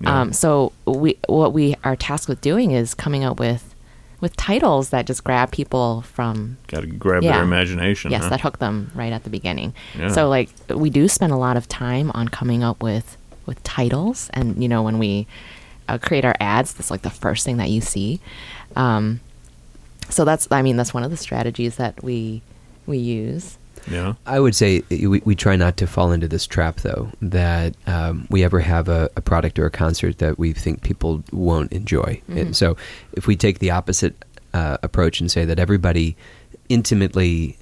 Yeah. 0.00 0.20
Um, 0.20 0.32
so 0.32 0.72
we, 0.86 1.16
what 1.28 1.52
we 1.52 1.76
are 1.84 1.96
tasked 1.96 2.28
with 2.28 2.40
doing 2.40 2.70
is 2.72 2.94
coming 2.94 3.24
up 3.24 3.38
with 3.38 3.74
with 4.20 4.36
titles 4.36 4.90
that 4.90 5.06
just 5.06 5.24
grab 5.24 5.50
people 5.50 6.02
from 6.02 6.58
Got 6.66 6.80
to 6.82 6.86
grab 6.86 7.22
Yeah. 7.22 7.32
their 7.36 7.42
imagination. 7.42 8.10
yes 8.10 8.24
huh? 8.24 8.28
that 8.28 8.40
hook 8.42 8.58
them 8.58 8.90
right 8.94 9.12
at 9.14 9.24
the 9.24 9.30
beginning. 9.30 9.72
Yeah. 9.98 10.08
So 10.08 10.28
like 10.28 10.50
we 10.68 10.90
do 10.90 11.08
spend 11.08 11.32
a 11.32 11.36
lot 11.36 11.56
of 11.56 11.66
time 11.68 12.10
on 12.12 12.28
coming 12.28 12.62
up 12.62 12.82
with 12.82 13.16
with 13.46 13.62
titles, 13.64 14.28
and 14.34 14.62
you 14.62 14.68
know 14.68 14.82
when 14.82 14.98
we 14.98 15.26
uh, 15.88 15.96
create 15.98 16.24
our 16.26 16.36
ads, 16.38 16.74
that's 16.74 16.90
like 16.90 17.02
the 17.02 17.10
first 17.10 17.44
thing 17.46 17.56
that 17.56 17.70
you 17.70 17.80
see. 17.80 18.20
Um, 18.76 19.20
so 20.10 20.24
that's 20.24 20.46
I 20.50 20.60
mean 20.62 20.76
that's 20.76 20.92
one 20.92 21.02
of 21.02 21.10
the 21.10 21.16
strategies 21.16 21.76
that 21.76 22.02
we 22.04 22.42
we 22.86 22.98
use. 22.98 23.56
Yeah. 23.88 24.14
I 24.26 24.40
would 24.40 24.54
say 24.54 24.82
we, 24.90 25.20
we 25.24 25.34
try 25.34 25.56
not 25.56 25.76
to 25.78 25.86
fall 25.86 26.12
into 26.12 26.28
this 26.28 26.46
trap, 26.46 26.76
though, 26.80 27.10
that 27.22 27.74
um, 27.86 28.26
we 28.30 28.44
ever 28.44 28.60
have 28.60 28.88
a, 28.88 29.10
a 29.16 29.20
product 29.20 29.58
or 29.58 29.66
a 29.66 29.70
concert 29.70 30.18
that 30.18 30.38
we 30.38 30.52
think 30.52 30.82
people 30.82 31.22
won't 31.32 31.72
enjoy. 31.72 32.20
And 32.28 32.56
so 32.56 32.76
if 33.12 33.26
we 33.26 33.36
take 33.36 33.58
the 33.58 33.70
opposite 33.70 34.24
uh, 34.52 34.78
approach 34.82 35.20
and 35.20 35.30
say 35.30 35.44
that 35.44 35.58
everybody 35.58 36.16
intimately 36.68 37.56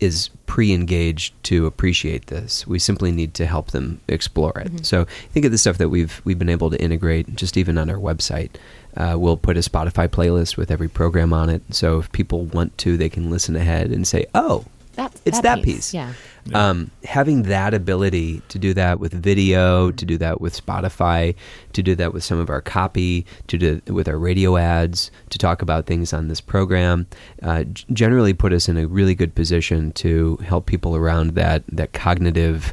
is 0.00 0.30
pre-engaged 0.46 1.34
to 1.44 1.66
appreciate 1.66 2.28
this. 2.28 2.66
We 2.66 2.78
simply 2.78 3.12
need 3.12 3.34
to 3.34 3.46
help 3.46 3.70
them 3.72 4.00
explore 4.08 4.58
it. 4.58 4.86
So 4.86 5.04
think 5.32 5.44
of 5.44 5.52
the 5.52 5.58
stuff 5.58 5.76
that 5.76 5.90
we've 5.90 6.22
we've 6.24 6.38
been 6.38 6.48
able 6.48 6.70
to 6.70 6.80
integrate 6.82 7.36
just 7.36 7.56
even 7.58 7.76
on 7.76 7.90
our 7.90 7.98
website. 7.98 8.50
Uh, 8.96 9.16
we'll 9.18 9.36
put 9.36 9.56
a 9.56 9.60
Spotify 9.60 10.08
playlist 10.08 10.56
with 10.56 10.70
every 10.70 10.88
program 10.88 11.32
on 11.32 11.50
it. 11.50 11.62
So 11.70 11.98
if 11.98 12.10
people 12.12 12.46
want 12.46 12.76
to, 12.78 12.96
they 12.96 13.10
can 13.10 13.30
listen 13.30 13.54
ahead 13.56 13.90
and 13.90 14.08
say, 14.08 14.24
"Oh, 14.34 14.64
That 14.94 15.20
it's 15.24 15.40
that, 15.40 15.62
piece. 15.62 15.94
Yeah. 15.94 16.12
Um, 16.52 16.90
having 17.04 17.42
that 17.44 17.74
ability 17.74 18.42
to 18.48 18.58
do 18.58 18.74
that 18.74 18.98
with 18.98 19.12
video, 19.12 19.90
to 19.92 20.04
do 20.04 20.16
that 20.18 20.40
with 20.40 20.66
Spotify, 20.66 21.36
to 21.74 21.82
do 21.82 21.94
that 21.94 22.12
with 22.12 22.24
some 22.24 22.38
of 22.38 22.50
our 22.50 22.60
copy, 22.60 23.24
to 23.46 23.58
do 23.58 23.80
with 23.86 24.08
our 24.08 24.18
radio 24.18 24.56
ads, 24.56 25.10
to 25.30 25.38
talk 25.38 25.62
about 25.62 25.86
things 25.86 26.12
on 26.12 26.28
this 26.28 26.40
program, 26.40 27.06
uh, 27.42 27.64
generally 27.92 28.32
put 28.32 28.52
us 28.52 28.68
in 28.68 28.78
a 28.78 28.86
really 28.86 29.14
good 29.14 29.34
position 29.34 29.92
to 29.92 30.36
help 30.38 30.66
people 30.66 30.96
around 30.96 31.34
that 31.34 31.62
that 31.68 31.92
cognitive 31.92 32.72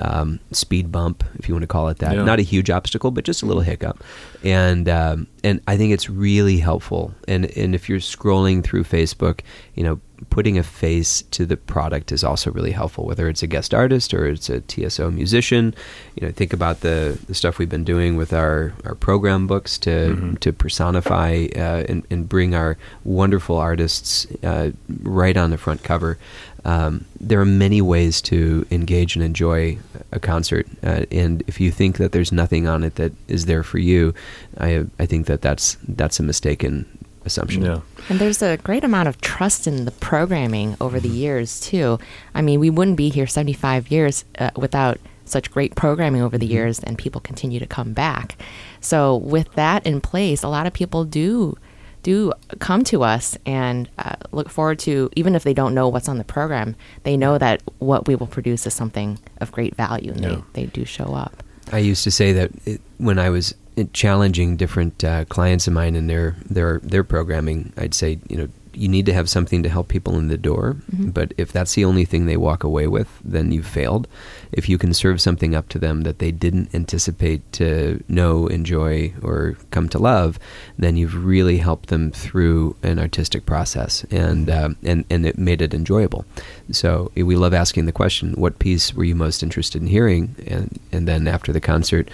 um, 0.00 0.38
speed 0.52 0.92
bump, 0.92 1.24
if 1.38 1.48
you 1.48 1.54
want 1.54 1.62
to 1.64 1.68
call 1.68 1.88
it 1.88 1.98
that. 1.98 2.14
Yeah. 2.14 2.22
Not 2.22 2.38
a 2.38 2.42
huge 2.42 2.70
obstacle, 2.70 3.10
but 3.10 3.24
just 3.24 3.42
a 3.42 3.46
little 3.46 3.62
hiccup. 3.62 4.02
And 4.44 4.88
um, 4.88 5.26
and 5.44 5.60
I 5.66 5.76
think 5.76 5.92
it's 5.92 6.08
really 6.08 6.58
helpful. 6.58 7.14
And 7.26 7.46
and 7.56 7.74
if 7.74 7.88
you're 7.88 7.98
scrolling 7.98 8.62
through 8.62 8.84
Facebook, 8.84 9.40
you 9.74 9.82
know, 9.82 10.00
putting 10.30 10.58
a 10.58 10.62
face 10.62 11.22
to 11.30 11.46
the 11.46 11.56
product 11.56 12.12
is 12.12 12.24
also 12.24 12.50
really 12.50 12.72
helpful. 12.72 13.04
Whether 13.04 13.28
it's 13.28 13.42
a 13.42 13.46
guest 13.46 13.74
artist 13.74 14.14
or 14.14 14.26
it's 14.26 14.50
a 14.50 14.60
TSO 14.60 15.10
musician, 15.10 15.74
you 16.14 16.26
know, 16.26 16.32
think 16.32 16.52
about 16.52 16.80
the 16.80 17.18
the 17.26 17.34
stuff 17.34 17.58
we've 17.58 17.68
been 17.68 17.84
doing 17.84 18.16
with 18.16 18.32
our 18.32 18.72
our 18.84 18.94
program 18.94 19.46
books 19.46 19.78
to 19.78 20.36
to 20.40 20.52
personify 20.52 21.46
uh, 21.56 21.84
and 21.88 22.04
and 22.10 22.28
bring 22.28 22.54
our 22.54 22.76
wonderful 23.04 23.56
artists 23.56 24.26
uh, 24.42 24.70
right 25.02 25.36
on 25.36 25.50
the 25.50 25.58
front 25.58 25.82
cover. 25.82 26.18
Um, 26.64 27.04
there 27.20 27.40
are 27.40 27.46
many 27.46 27.80
ways 27.80 28.20
to 28.22 28.66
engage 28.70 29.14
and 29.14 29.24
enjoy 29.24 29.78
a 30.12 30.18
concert, 30.18 30.66
uh, 30.82 31.06
and 31.10 31.42
if 31.46 31.60
you 31.60 31.70
think 31.70 31.96
that 31.98 32.12
there's 32.12 32.32
nothing 32.32 32.66
on 32.66 32.82
it 32.82 32.96
that 32.96 33.12
is 33.28 33.46
there 33.46 33.62
for 33.62 33.78
you, 33.78 34.12
I 34.58 34.84
I 34.98 35.06
think 35.06 35.26
that 35.26 35.40
that's 35.40 35.78
that's 35.86 36.20
a 36.20 36.22
mistaken 36.22 36.97
assumption. 37.28 37.62
Yeah. 37.64 37.80
And 38.08 38.18
there's 38.18 38.42
a 38.42 38.56
great 38.58 38.82
amount 38.84 39.08
of 39.08 39.20
trust 39.20 39.66
in 39.66 39.84
the 39.84 39.92
programming 39.92 40.76
over 40.80 40.98
the 40.98 41.08
years 41.24 41.60
too. 41.60 41.98
I 42.34 42.40
mean, 42.42 42.58
we 42.60 42.70
wouldn't 42.70 42.96
be 42.96 43.08
here 43.10 43.26
75 43.28 43.90
years 43.90 44.24
uh, 44.38 44.50
without 44.56 44.98
such 45.24 45.50
great 45.50 45.74
programming 45.76 46.22
over 46.22 46.38
the 46.38 46.46
years, 46.46 46.80
and 46.80 46.96
people 46.96 47.20
continue 47.20 47.58
to 47.60 47.66
come 47.66 47.92
back. 47.92 48.36
So 48.80 49.16
with 49.18 49.52
that 49.54 49.86
in 49.86 50.00
place, 50.00 50.42
a 50.42 50.48
lot 50.48 50.66
of 50.66 50.72
people 50.72 51.04
do 51.04 51.56
do 52.04 52.32
come 52.60 52.82
to 52.84 53.02
us 53.02 53.36
and 53.44 53.88
uh, 53.98 54.14
look 54.30 54.48
forward 54.48 54.78
to 54.78 55.10
even 55.16 55.34
if 55.34 55.42
they 55.42 55.52
don't 55.52 55.74
know 55.74 55.88
what's 55.88 56.08
on 56.08 56.16
the 56.16 56.24
program, 56.24 56.76
they 57.02 57.16
know 57.16 57.36
that 57.38 57.60
what 57.80 58.06
we 58.06 58.14
will 58.14 58.28
produce 58.28 58.66
is 58.68 58.72
something 58.72 59.18
of 59.40 59.50
great 59.52 59.74
value, 59.76 60.12
and 60.12 60.20
Yeah. 60.22 60.28
they, 60.54 60.64
they 60.64 60.66
do 60.66 60.84
show 60.84 61.12
up. 61.24 61.42
I 61.72 61.78
used 61.78 62.04
to 62.04 62.10
say 62.10 62.32
that 62.32 62.50
it, 62.64 62.80
when 62.98 63.18
I 63.18 63.28
was 63.30 63.52
in- 63.52 63.58
challenging 63.86 64.56
different 64.56 65.02
uh, 65.04 65.24
clients 65.26 65.66
of 65.66 65.72
mine 65.72 65.96
in 65.96 66.06
their 66.06 66.36
their 66.48 66.80
their 66.82 67.04
programming, 67.04 67.72
I'd 67.76 67.94
say, 67.94 68.18
you 68.28 68.36
know, 68.36 68.48
you 68.78 68.88
need 68.88 69.06
to 69.06 69.12
have 69.12 69.28
something 69.28 69.62
to 69.64 69.68
help 69.68 69.88
people 69.88 70.16
in 70.18 70.28
the 70.28 70.36
door. 70.36 70.76
But 71.12 71.34
if 71.36 71.52
that's 71.52 71.74
the 71.74 71.84
only 71.84 72.04
thing 72.04 72.26
they 72.26 72.36
walk 72.36 72.62
away 72.62 72.86
with, 72.86 73.08
then 73.24 73.50
you've 73.50 73.66
failed. 73.66 74.06
If 74.52 74.68
you 74.68 74.78
can 74.78 74.94
serve 74.94 75.20
something 75.20 75.54
up 75.54 75.68
to 75.70 75.78
them 75.80 76.02
that 76.02 76.20
they 76.20 76.30
didn't 76.30 76.72
anticipate 76.74 77.52
to 77.54 78.02
know, 78.08 78.46
enjoy, 78.46 79.14
or 79.20 79.56
come 79.70 79.88
to 79.90 79.98
love, 79.98 80.38
then 80.78 80.96
you've 80.96 81.24
really 81.24 81.58
helped 81.58 81.88
them 81.88 82.12
through 82.12 82.76
an 82.84 82.98
artistic 83.00 83.46
process, 83.46 84.04
and 84.10 84.48
um, 84.48 84.76
and 84.84 85.04
and 85.10 85.26
it 85.26 85.38
made 85.38 85.60
it 85.60 85.74
enjoyable. 85.74 86.24
So 86.70 87.10
we 87.16 87.34
love 87.34 87.54
asking 87.54 87.86
the 87.86 87.92
question, 87.92 88.34
"What 88.34 88.60
piece 88.60 88.94
were 88.94 89.04
you 89.04 89.16
most 89.16 89.42
interested 89.42 89.82
in 89.82 89.88
hearing?" 89.88 90.36
and 90.46 90.78
and 90.92 91.08
then 91.08 91.26
after 91.26 91.52
the 91.52 91.60
concert, 91.60 92.08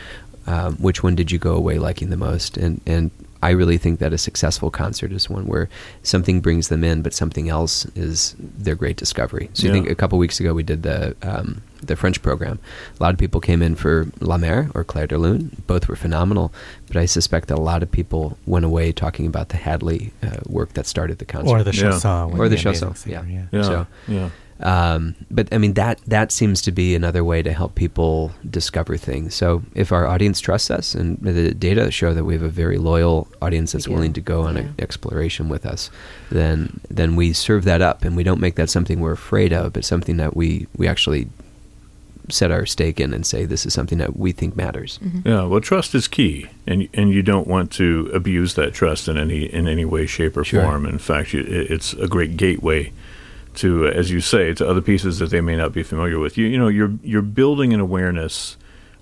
um, 0.47 0.77
which 0.77 1.03
one 1.03 1.15
did 1.15 1.31
you 1.33 1.39
go 1.39 1.55
away 1.55 1.79
liking 1.79 2.11
the 2.11 2.17
most? 2.17 2.57
And 2.57 2.81
and 2.87 3.11
I 3.43 3.51
really 3.51 3.77
think 3.77 3.99
that 4.01 4.13
a 4.15 4.19
successful 4.19 4.71
concert 4.71 5.13
is 5.13 5.29
one 5.29 5.47
where 5.47 5.69
something 6.03 6.41
brings 6.41 6.69
them 6.69 6.83
in, 6.83 7.03
but 7.03 7.13
something 7.13 7.51
else 7.51 7.85
is 7.95 8.35
their 8.39 8.75
great 8.75 8.97
discovery. 8.97 9.51
So 9.53 9.67
Yeah. 9.67 9.73
I 9.73 9.75
think 9.75 9.91
a 9.91 9.95
couple 9.95 10.17
weeks 10.19 10.41
ago 10.41 10.55
we 10.55 10.63
did 10.63 10.83
the 10.83 11.15
um, 11.23 11.61
the 11.83 11.95
French 11.95 12.23
program. 12.23 12.59
A 12.99 13.03
lot 13.03 13.13
of 13.13 13.19
people 13.19 13.43
came 13.43 13.61
in 13.61 13.75
for 13.75 14.07
La 14.21 14.39
Mer 14.39 14.71
or 14.75 14.83
Clair 14.85 15.07
de 15.07 15.19
Lune. 15.19 15.51
Both 15.67 15.89
were 15.89 15.97
phenomenal, 15.97 16.55
but 16.87 16.97
I 16.97 17.05
suspect 17.05 17.49
that 17.49 17.59
a 17.59 17.61
lot 17.61 17.83
of 17.83 17.91
people 17.93 18.39
went 18.47 18.65
away 18.65 18.93
talking 18.93 19.27
about 19.27 19.51
the 19.51 19.59
Hadley 19.59 20.13
uh, 20.23 20.39
work 20.47 20.73
that 20.73 20.87
started 20.87 21.19
the 21.19 21.27
concert. 21.27 21.51
Or 21.51 21.63
the 21.63 21.75
Yeah. 21.75 21.91
chanson. 21.91 22.31
with 22.31 22.41
Or 22.41 22.49
the 22.49 22.57
amazing 22.57 22.73
chanson, 22.73 22.95
singer, 22.97 23.27
yeah. 23.29 23.45
Yeah. 23.53 23.63
So- 23.63 23.87
yeah. 24.09 24.31
Um, 24.61 25.17
but 25.31 25.49
I 25.53 25.59
mean 25.59 25.75
that 25.75 26.01
that 26.07 26.31
seems 26.31 26.63
to 26.63 26.71
be 26.73 26.95
another 26.95 27.25
way 27.25 27.43
to 27.43 27.53
help 27.53 27.75
people 27.75 28.31
discover 28.49 28.97
things. 28.97 29.35
So 29.35 29.63
if 29.75 29.91
our 29.91 30.07
audience 30.07 30.41
trusts 30.41 30.71
us, 30.71 30.95
and 30.95 31.19
the 31.21 31.53
data 31.53 31.91
show 31.91 32.15
that 32.15 32.25
we 32.25 32.35
have 32.35 32.43
a 32.43 32.49
very 32.49 32.79
loyal 32.79 33.27
audience 33.43 33.73
that's 33.73 33.89
willing 33.89 34.13
to 34.13 34.21
go 34.21 34.43
on 34.43 34.55
Yeah. 34.55 34.63
an 34.63 34.75
exploration 34.79 35.49
with 35.49 35.67
us, 35.67 35.91
then 36.31 36.81
then 36.89 37.17
we 37.17 37.33
serve 37.33 37.65
that 37.65 37.83
up, 37.83 38.05
and 38.05 38.17
we 38.17 38.23
don't 38.23 38.41
make 38.41 38.55
that 38.55 38.71
something 38.71 39.01
we're 39.01 39.13
afraid 39.13 39.53
of, 39.53 39.73
but 39.73 39.85
something 39.85 40.19
that 40.19 40.37
we 40.37 40.67
we 40.77 40.87
actually 40.87 41.27
set 42.31 42.51
our 42.51 42.65
stake 42.65 43.01
in 43.01 43.13
and 43.13 43.27
say 43.27 43.45
this 43.45 43.67
is 43.67 43.75
something 43.75 43.99
that 43.99 44.17
we 44.17 44.33
think 44.33 44.57
matters. 44.57 44.99
Yeah, 45.27 45.45
well, 45.45 45.61
trust 45.61 45.95
is 45.97 46.07
key, 46.09 46.47
and 46.67 46.89
and 46.95 47.11
you 47.11 47.23
don't 47.23 47.49
want 47.49 47.73
to 47.73 48.09
abuse 48.15 48.55
that 48.55 48.73
trust 48.73 49.09
in 49.09 49.19
any 49.19 49.45
in 49.53 49.67
any 49.67 49.85
way, 49.85 50.07
shape, 50.07 50.37
or 50.37 50.45
Sure. 50.45 50.63
form. 50.63 50.87
In 50.87 50.99
fact, 50.99 51.33
you, 51.35 51.41
it's 51.45 51.93
a 51.95 52.07
great 52.07 52.37
gateway 52.37 52.93
to, 53.57 53.87
uh, 53.87 53.91
as 53.91 54.11
you 54.11 54.21
say, 54.21 54.55
to 54.55 54.69
other 54.69 54.81
pieces 54.81 55.19
that 55.19 55.31
they 55.31 55.41
may 55.41 55.57
not 55.57 55.73
be 55.73 55.83
familiar 55.83 56.19
with. 56.19 56.37
You 56.37 56.47
you 56.47 56.59
know, 56.59 56.69
you're 56.69 56.93
you're 57.03 57.23
building 57.23 57.73
an 57.73 57.81
awareness 57.81 58.57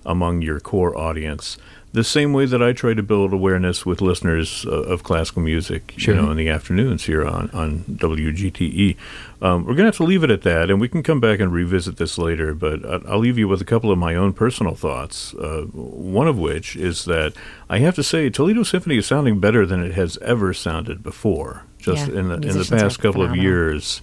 among 0.05 0.41
your 0.41 0.59
core 0.59 0.97
audience 0.97 1.57
the 1.93 2.03
same 2.03 2.33
way 2.33 2.47
that 2.47 2.61
I 2.61 2.73
try 2.73 2.95
to 2.95 3.03
build 3.03 3.33
awareness 3.33 3.85
with 3.85 4.01
listeners 4.01 4.65
uh, 4.65 4.71
of 4.71 5.03
classical 5.03 5.43
music, 5.43 5.93
sure. 5.95 6.15
you 6.15 6.21
know, 6.21 6.31
in 6.31 6.37
the 6.37 6.49
afternoons 6.49 7.03
here 7.05 7.23
on, 7.23 7.51
on 7.51 7.81
WGTE. 7.81 8.97
Um, 9.43 9.61
we're 9.61 9.75
going 9.75 9.77
to 9.77 9.85
have 9.85 9.97
to 9.97 10.03
leave 10.03 10.23
it 10.23 10.31
at 10.31 10.41
that, 10.41 10.71
and 10.71 10.81
we 10.81 10.89
can 10.89 11.03
come 11.03 11.19
back 11.19 11.39
and 11.39 11.53
revisit 11.53 11.97
this 11.97 12.17
later, 12.17 12.55
but 12.55 12.83
I'll 13.07 13.19
leave 13.19 13.37
you 13.37 13.47
with 13.47 13.61
a 13.61 13.65
couple 13.65 13.91
of 13.91 13.99
my 13.99 14.15
own 14.15 14.33
personal 14.33 14.73
thoughts, 14.73 15.35
uh, 15.35 15.67
one 15.71 16.27
of 16.27 16.39
which 16.39 16.75
is 16.75 17.05
that 17.05 17.33
I 17.69 17.77
have 17.77 17.93
to 17.95 18.03
say 18.03 18.27
Toledo 18.31 18.63
Symphony 18.63 18.97
is 18.97 19.05
sounding 19.05 19.39
better 19.39 19.63
than 19.63 19.83
it 19.83 19.93
has 19.93 20.17
ever 20.17 20.51
sounded 20.51 21.03
before, 21.03 21.63
just 21.77 22.07
yeah, 22.07 22.19
in, 22.19 22.29
the, 22.29 22.35
in 22.35 22.57
the 22.57 22.67
past 22.71 22.97
couple 22.97 23.21
phenomenal. 23.21 23.37
of 23.37 23.43
years. 23.43 24.01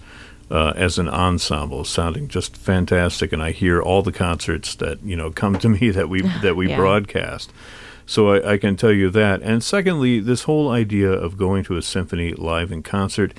Uh, 0.51 0.73
as 0.75 0.99
an 0.99 1.07
ensemble, 1.07 1.85
sounding 1.85 2.27
just 2.27 2.57
fantastic, 2.57 3.31
and 3.31 3.41
I 3.41 3.51
hear 3.51 3.81
all 3.81 4.01
the 4.01 4.11
concerts 4.11 4.75
that 4.75 5.01
you 5.01 5.15
know 5.15 5.31
come 5.31 5.57
to 5.59 5.69
me 5.79 5.91
that 5.91 6.09
we 6.09 6.21
that 6.41 6.57
we 6.57 6.67
yeah. 6.67 6.75
broadcast. 6.75 7.53
So 8.05 8.33
I, 8.33 8.53
I, 8.53 8.57
can 8.57 8.75
tell 8.75 8.91
you 8.91 9.09
that. 9.11 9.41
And 9.41 9.63
secondly, 9.63 10.19
this 10.19 10.43
whole 10.43 10.69
idea 10.69 11.09
of 11.09 11.37
going 11.37 11.63
to 11.65 11.77
a 11.77 11.81
symphony 11.81 12.33
live 12.33 12.69
in 12.69 12.83
concert. 12.83 13.33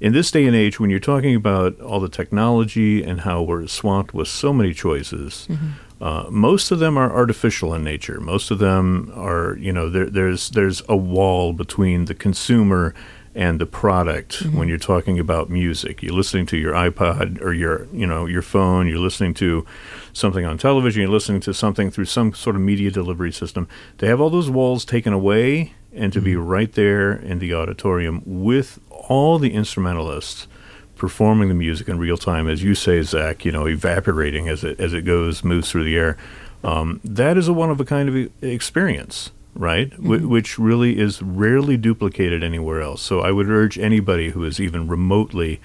In 0.00 0.12
this 0.12 0.30
day 0.30 0.46
and 0.46 0.54
age, 0.54 0.78
when 0.78 0.90
you're 0.90 1.00
talking 1.00 1.34
about 1.34 1.80
all 1.80 1.98
the 1.98 2.08
technology 2.08 3.02
and 3.02 3.22
how 3.22 3.42
we're 3.42 3.66
swamped 3.66 4.12
with 4.12 4.28
so 4.28 4.52
many 4.52 4.74
choices, 4.74 5.48
mm-hmm. 5.50 6.04
uh, 6.04 6.30
most 6.30 6.70
of 6.70 6.78
them 6.78 6.98
are 6.98 7.10
artificial 7.10 7.72
in 7.72 7.82
nature. 7.82 8.20
Most 8.20 8.50
of 8.50 8.58
them 8.58 9.10
are, 9.14 9.56
you 9.58 9.72
know, 9.72 9.88
there, 9.88 10.10
there's 10.10 10.50
there's 10.50 10.82
a 10.88 10.96
wall 10.96 11.52
between 11.52 12.04
the 12.04 12.14
consumer 12.14 12.94
and 13.38 13.60
the 13.60 13.66
product 13.66 14.40
mm-hmm. 14.40 14.58
when 14.58 14.68
you're 14.68 14.76
talking 14.76 15.20
about 15.20 15.48
music. 15.48 16.02
You're 16.02 16.12
listening 16.12 16.44
to 16.46 16.56
your 16.56 16.72
iPod 16.74 17.40
or 17.40 17.52
your 17.52 17.86
you 17.92 18.04
know 18.04 18.26
your 18.26 18.42
phone. 18.42 18.88
You're 18.88 18.98
listening 18.98 19.32
to 19.34 19.64
something 20.12 20.44
on 20.44 20.58
television. 20.58 21.02
You're 21.02 21.10
listening 21.12 21.40
to 21.42 21.54
something 21.54 21.92
through 21.92 22.06
some 22.06 22.34
sort 22.34 22.56
of 22.56 22.62
media 22.62 22.90
delivery 22.90 23.30
system. 23.30 23.68
To 23.98 24.06
have 24.06 24.20
all 24.20 24.28
those 24.28 24.50
walls 24.50 24.84
taken 24.84 25.12
away 25.12 25.72
and 25.94 26.12
to 26.12 26.18
mm-hmm. 26.18 26.24
be 26.24 26.36
right 26.36 26.72
there 26.72 27.12
in 27.12 27.38
the 27.38 27.54
auditorium 27.54 28.22
with 28.26 28.80
all 28.90 29.38
the 29.38 29.54
instrumentalists 29.54 30.48
performing 30.96 31.48
the 31.48 31.54
music 31.54 31.88
in 31.88 31.96
real 31.96 32.16
time, 32.16 32.48
as 32.48 32.64
you 32.64 32.74
say, 32.74 33.02
Zach. 33.02 33.44
You 33.44 33.52
know, 33.52 33.68
evaporating 33.68 34.48
as 34.48 34.64
it 34.64 34.80
as 34.80 34.92
it 34.92 35.02
goes 35.02 35.44
moves 35.44 35.70
through 35.70 35.84
the 35.84 35.96
air. 35.96 36.16
Um, 36.64 37.00
that 37.04 37.36
is 37.36 37.46
a 37.46 37.52
one 37.52 37.70
of 37.70 37.78
a 37.78 37.84
kind 37.84 38.08
of 38.08 38.42
experience 38.42 39.30
right? 39.58 39.90
Mm-hmm. 39.90 40.02
W- 40.04 40.28
which 40.28 40.58
really 40.58 40.98
is 40.98 41.20
rarely 41.20 41.76
duplicated 41.76 42.42
anywhere 42.42 42.80
else. 42.80 43.02
So 43.02 43.20
I 43.20 43.32
would 43.32 43.50
urge 43.50 43.78
anybody 43.78 44.30
who 44.30 44.44
is 44.44 44.58
even 44.58 44.88
remotely 44.88 45.60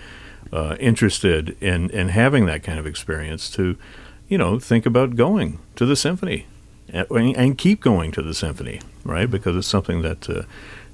uh, 0.52 0.76
interested 0.80 1.56
in, 1.62 1.90
in 1.92 2.10
having 2.10 2.46
that 2.48 2.64
kind 2.64 2.80
of 2.80 2.86
experience 2.86 3.50
to, 3.52 3.78
you 4.28 4.38
know, 4.38 4.60
think 4.60 4.86
about 4.86 5.16
going 5.16 5.60
to 5.76 5.86
the 5.86 5.96
symphony 5.96 6.48
and, 6.90 7.08
and 7.12 7.58
keep 7.58 7.82
going 7.82 8.12
to 8.12 8.22
the 8.22 8.34
symphony, 8.34 8.82
right? 9.06 9.30
Because 9.30 9.56
it's 9.56 9.68
something 9.68 10.02
that, 10.02 10.30
uh, 10.30 10.44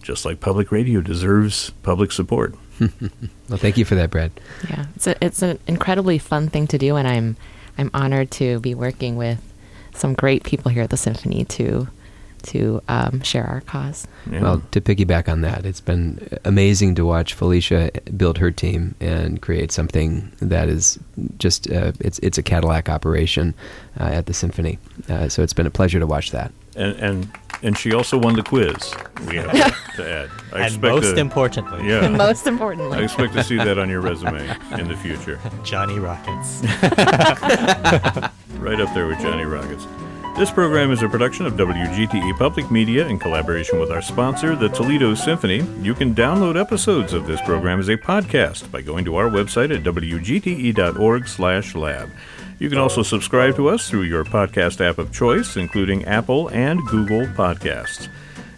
just 0.01 0.25
like 0.25 0.39
public 0.39 0.71
radio, 0.71 1.01
deserves 1.01 1.71
public 1.83 2.11
support. 2.11 2.55
well, 2.79 3.57
thank 3.57 3.77
you 3.77 3.85
for 3.85 3.95
that, 3.95 4.09
Brad. 4.09 4.31
Yeah, 4.69 4.85
it's 4.95 5.07
a, 5.07 5.23
it's 5.23 5.41
an 5.41 5.59
incredibly 5.67 6.17
fun 6.17 6.49
thing 6.49 6.67
to 6.67 6.77
do, 6.77 6.95
and 6.95 7.05
I'm 7.05 7.35
I'm 7.77 7.91
honored 7.93 8.31
to 8.31 8.59
be 8.59 8.73
working 8.75 9.15
with 9.15 9.41
some 9.93 10.13
great 10.13 10.43
people 10.43 10.71
here 10.71 10.83
at 10.83 10.89
the 10.89 10.97
symphony 10.97 11.43
to 11.45 11.87
to 12.43 12.81
um, 12.87 13.21
share 13.21 13.45
our 13.45 13.61
cause. 13.61 14.07
Yeah. 14.29 14.41
Well, 14.41 14.63
to 14.71 14.81
piggyback 14.81 15.29
on 15.29 15.41
that, 15.41 15.65
it's 15.65 15.81
been 15.81 16.27
amazing 16.45 16.95
to 16.95 17.05
watch 17.05 17.33
Felicia 17.33 17.91
build 18.15 18.37
her 18.37 18.51
team 18.51 18.95
and 18.99 19.41
create 19.41 19.71
something 19.71 20.31
that 20.41 20.69
is 20.69 20.99
just 21.37 21.69
uh, 21.69 21.91
it's 21.99 22.19
it's 22.19 22.37
a 22.37 22.43
Cadillac 22.43 22.89
operation 22.89 23.53
uh, 23.99 24.03
at 24.03 24.25
the 24.25 24.33
symphony. 24.33 24.79
Uh, 25.07 25.29
so 25.29 25.43
it's 25.43 25.53
been 25.53 25.67
a 25.67 25.71
pleasure 25.71 25.99
to 25.99 26.07
watch 26.07 26.31
that. 26.31 26.51
And 26.75 26.95
and 26.97 27.31
and 27.61 27.77
she 27.77 27.93
also 27.93 28.17
won 28.17 28.35
the 28.35 28.43
quiz. 28.43 28.93
We 29.27 29.37
have 29.37 29.95
to 29.95 30.09
add. 30.09 30.29
I 30.53 30.67
and 30.67 30.81
most 30.81 31.15
to, 31.15 31.19
importantly, 31.19 31.87
yeah, 31.87 32.07
most 32.27 32.47
importantly, 32.47 32.97
I 32.97 33.03
expect 33.03 33.33
to 33.33 33.43
see 33.43 33.57
that 33.57 33.77
on 33.77 33.89
your 33.89 34.01
resume 34.01 34.47
in 34.77 34.87
the 34.87 34.95
future. 34.97 35.39
Johnny 35.63 35.99
Rockets, 35.99 36.63
right 38.59 38.79
up 38.79 38.93
there 38.93 39.07
with 39.07 39.19
Johnny 39.19 39.45
Rockets. 39.45 39.85
This 40.39 40.51
program 40.51 40.91
is 40.93 41.03
a 41.03 41.09
production 41.09 41.45
of 41.45 41.55
WGTE 41.55 42.37
Public 42.37 42.71
Media 42.71 43.05
in 43.05 43.19
collaboration 43.19 43.77
with 43.77 43.91
our 43.91 44.01
sponsor, 44.01 44.55
the 44.55 44.69
Toledo 44.69 45.13
Symphony. 45.13 45.67
You 45.81 45.93
can 45.93 46.15
download 46.15 46.57
episodes 46.57 47.11
of 47.11 47.27
this 47.27 47.41
program 47.41 47.81
as 47.81 47.89
a 47.89 47.97
podcast 47.97 48.71
by 48.71 48.81
going 48.81 49.03
to 49.03 49.17
our 49.17 49.27
website 49.27 49.75
at 49.75 49.83
wgte.org/lab. 49.83 52.09
You 52.57 52.69
can 52.69 52.77
also 52.77 53.03
subscribe 53.03 53.57
to 53.57 53.67
us 53.67 53.89
through 53.89 54.03
your 54.03 54.23
podcast 54.23 54.79
app 54.79 54.97
of 54.97 55.11
choice, 55.11 55.57
including 55.57 56.05
Apple 56.05 56.47
and 56.51 56.79
Google 56.87 57.25
Podcasts. 57.33 58.07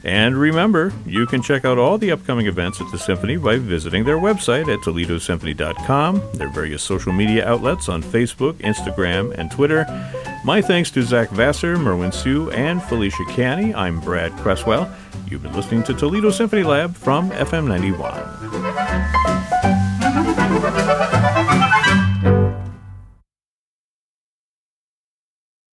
And 0.04 0.38
remember, 0.38 0.92
you 1.06 1.26
can 1.28 1.42
check 1.42 1.64
out 1.64 1.78
all 1.78 1.98
the 1.98 2.12
upcoming 2.12 2.48
events 2.48 2.82
at 2.82 2.92
the 2.92 2.98
Symphony 2.98 3.38
by 3.38 3.58
visiting 3.58 4.04
their 4.04 4.18
website 4.18 4.74
at 4.74 4.80
ToledoSymphony.com, 4.80 6.22
their 6.34 6.50
various 6.50 6.82
social 6.82 7.14
media 7.14 7.48
outlets 7.48 7.88
on 7.88 8.02
Facebook, 8.02 8.54
Instagram, 8.56 9.32
and 9.38 9.52
Twitter. 9.52 9.86
My 10.44 10.62
thanks 10.62 10.90
to 10.92 11.04
Zach 11.04 11.30
Vassar, 11.30 11.78
Merwin 11.78 12.12
Siu, 12.12 12.50
and 12.52 12.82
Felicia 12.84 13.26
Canny. 13.30 13.76
I'm 13.76 14.00
Brad 14.00 14.32
Cresswell. 14.38 14.92
You've 15.30 15.44
been 15.44 15.54
listening 15.54 15.84
to 15.84 15.94
Toledo 15.94 16.32
Symphony 16.32 16.64
Lab 16.64 16.96
from 16.96 17.30
FM 17.32 17.68
91. 17.68 19.71